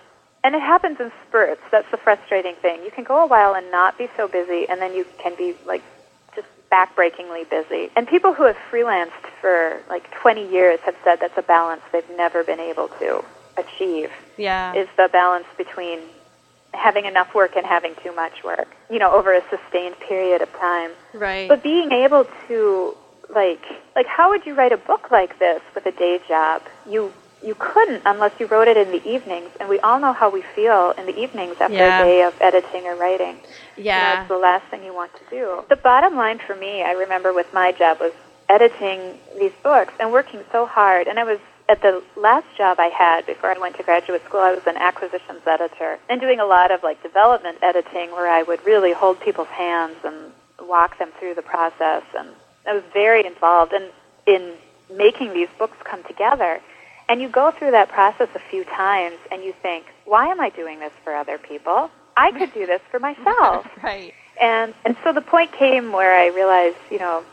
[0.44, 1.62] and it happens in spurts.
[1.72, 2.84] That's the frustrating thing.
[2.84, 5.56] You can go a while and not be so busy, and then you can be
[5.66, 5.84] like
[6.36, 7.90] just backbreakingly busy.
[7.96, 12.10] And people who have freelanced for like 20 years have said that's a balance they've
[12.18, 13.24] never been able to
[13.58, 14.10] achieve.
[14.38, 14.74] Yeah.
[14.74, 16.00] Is the balance between
[16.74, 20.50] having enough work and having too much work, you know, over a sustained period of
[20.54, 20.90] time.
[21.14, 21.50] Right.
[21.50, 22.96] But being able to
[23.34, 23.64] like
[23.96, 26.62] like how would you write a book like this with a day job?
[26.90, 27.12] You
[27.44, 30.44] you couldn't unless you wrote it in the evenings, and we all know how we
[30.56, 32.02] feel in the evenings after Yeah.
[32.02, 33.38] a day of editing or writing.
[33.78, 34.20] You know, yeah.
[34.22, 35.64] it's the last thing you want to do.
[35.70, 38.14] The bottom line for me, I remember with my job was
[38.50, 41.08] editing these books and working so hard.
[41.08, 41.40] And I was
[41.70, 44.76] at the last job I had before I went to graduate school, I was an
[44.78, 49.20] acquisitions editor and doing a lot of like development editing where I would really hold
[49.22, 52.04] people's hands and walk them through the process.
[52.18, 52.30] And
[52.66, 53.90] I was very involved in,
[54.28, 54.54] in
[54.96, 56.62] making these books come together.
[57.10, 60.50] And you go through that process a few times and you think, why am I
[60.50, 61.90] doing this for other people?
[62.16, 63.68] I could do this for myself.
[63.84, 64.14] right.
[64.40, 67.24] And and so the point came where I realized, you know,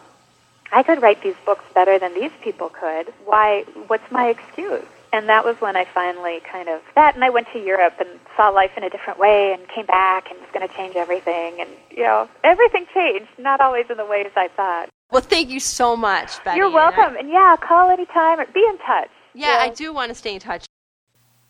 [0.73, 3.13] I could write these books better than these people could.
[3.25, 3.63] Why?
[3.87, 4.85] What's my excuse?
[5.13, 8.09] And that was when I finally kind of that, and I went to Europe and
[8.37, 11.61] saw life in a different way, and came back and was going to change everything,
[11.61, 14.91] and you know, everything changed, not always in the ways I thought.
[15.11, 16.59] Well, thank you so much, Betty.
[16.59, 19.09] You're and I- welcome, and yeah, call anytime or be in touch.
[19.35, 20.67] Yeah, I do want to stay in touch.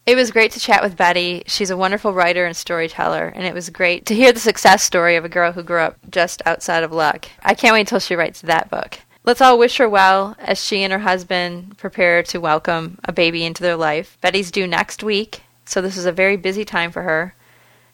[0.07, 1.43] It was great to chat with Betty.
[1.47, 5.17] She's a wonderful writer and storyteller, and it was great to hear the success story
[5.17, 7.29] of a girl who grew up just outside of luck.
[7.43, 9.01] I can't wait until she writes that book.
[9.29, 13.45] Let's all wish her well as she and her husband prepare to welcome a baby
[13.45, 14.17] into their life.
[14.23, 17.35] Betty's due next week, so this is a very busy time for her.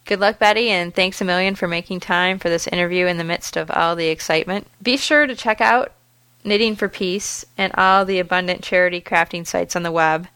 [0.05, 3.25] Good luck, Betty, and thanks a million for making time for this interview in the
[3.25, 4.69] midst of all the excitement.
[4.81, 5.91] Be sure to check out
[6.45, 10.29] Knitting for Peace and all the abundant charity crafting sites on the web.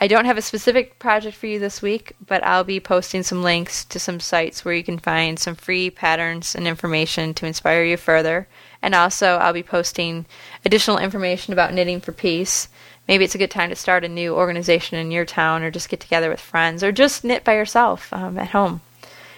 [0.00, 3.44] I don't have a specific project for you this week, but I'll be posting some
[3.44, 7.84] links to some sites where you can find some free patterns and information to inspire
[7.84, 8.48] you further.
[8.82, 10.26] And also, I'll be posting
[10.64, 12.68] additional information about Knitting for Peace.
[13.06, 15.88] Maybe it's a good time to start a new organization in your town, or just
[15.88, 18.80] get together with friends, or just knit by yourself um, at home.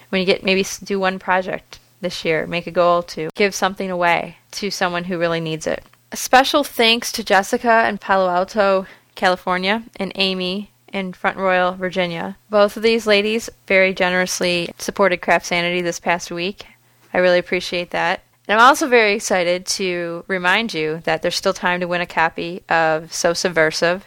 [0.08, 3.90] When you get maybe do one project this year, make a goal to give something
[3.90, 5.82] away to someone who really needs it.
[6.12, 12.36] A special thanks to Jessica in Palo Alto, California, and Amy in Front Royal, Virginia.
[12.48, 16.66] Both of these ladies very generously supported CraftSanity this past week.
[17.12, 18.22] I really appreciate that.
[18.46, 22.06] And I'm also very excited to remind you that there's still time to win a
[22.06, 24.04] copy of So Subversive,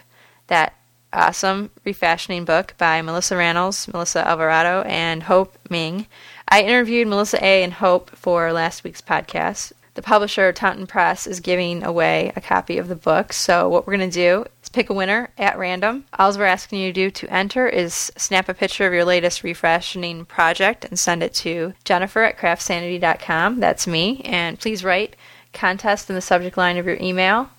[0.47, 0.75] that
[1.11, 6.05] awesome refashioning book by Melissa Rannels, Melissa Alvarado, and Hope Meng.
[6.47, 7.63] I interviewed Melissa A.
[7.63, 9.73] and Hope for last week's podcast.
[9.97, 13.33] The publisher, Taunton Press, is giving away a copy of the book.
[13.33, 16.05] So, what we're going to do is pick a winner at random.
[16.19, 19.41] All we're asking you to do to enter is snap a picture of your latest
[19.41, 23.59] refreshing project and send it to Jennifer at craftsanity.com.
[23.59, 24.21] That's me.
[24.23, 25.15] And please write
[25.51, 27.49] contest in the subject line of your email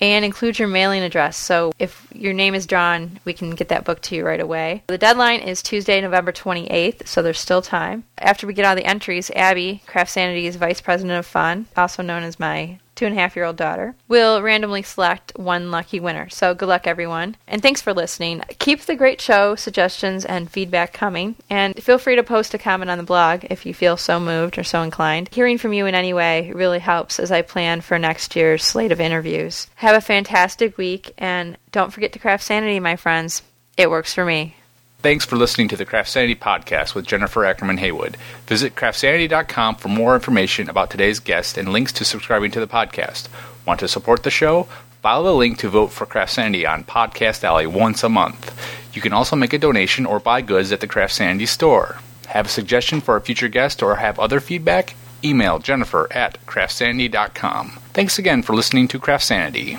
[0.00, 1.36] and include your mailing address.
[1.36, 4.82] So if your name is drawn, we can get that book to you right away.
[4.88, 8.04] The deadline is Tuesday, November 28th, so there's still time.
[8.18, 12.40] After we get all the entries, Abby, CraftSanity's Vice President of Fun, also known as
[12.40, 16.28] my two and a half year old daughter, will randomly select one lucky winner.
[16.28, 17.34] So good luck, everyone.
[17.48, 18.42] And thanks for listening.
[18.58, 21.36] Keep the great show suggestions and feedback coming.
[21.48, 24.58] And feel free to post a comment on the blog if you feel so moved
[24.58, 25.30] or so inclined.
[25.32, 28.92] Hearing from you in any way really helps as I plan for next year's slate
[28.92, 29.68] of interviews.
[29.76, 33.40] Have a fantastic week, and don't forget to craft sanity, my friends.
[33.78, 34.56] It works for me.
[35.02, 38.18] Thanks for listening to the CraftSanity podcast with Jennifer Ackerman Haywood.
[38.46, 43.28] Visit craftsanity.com for more information about today's guest and links to subscribing to the podcast.
[43.64, 44.64] Want to support the show?
[45.00, 48.54] Follow the link to vote for CraftSanity on Podcast Alley once a month.
[48.94, 51.96] You can also make a donation or buy goods at the CraftSanity store.
[52.26, 54.94] Have a suggestion for a future guest or have other feedback?
[55.24, 57.70] Email Jennifer at craftsanity.com.
[57.94, 59.78] Thanks again for listening to CraftSanity.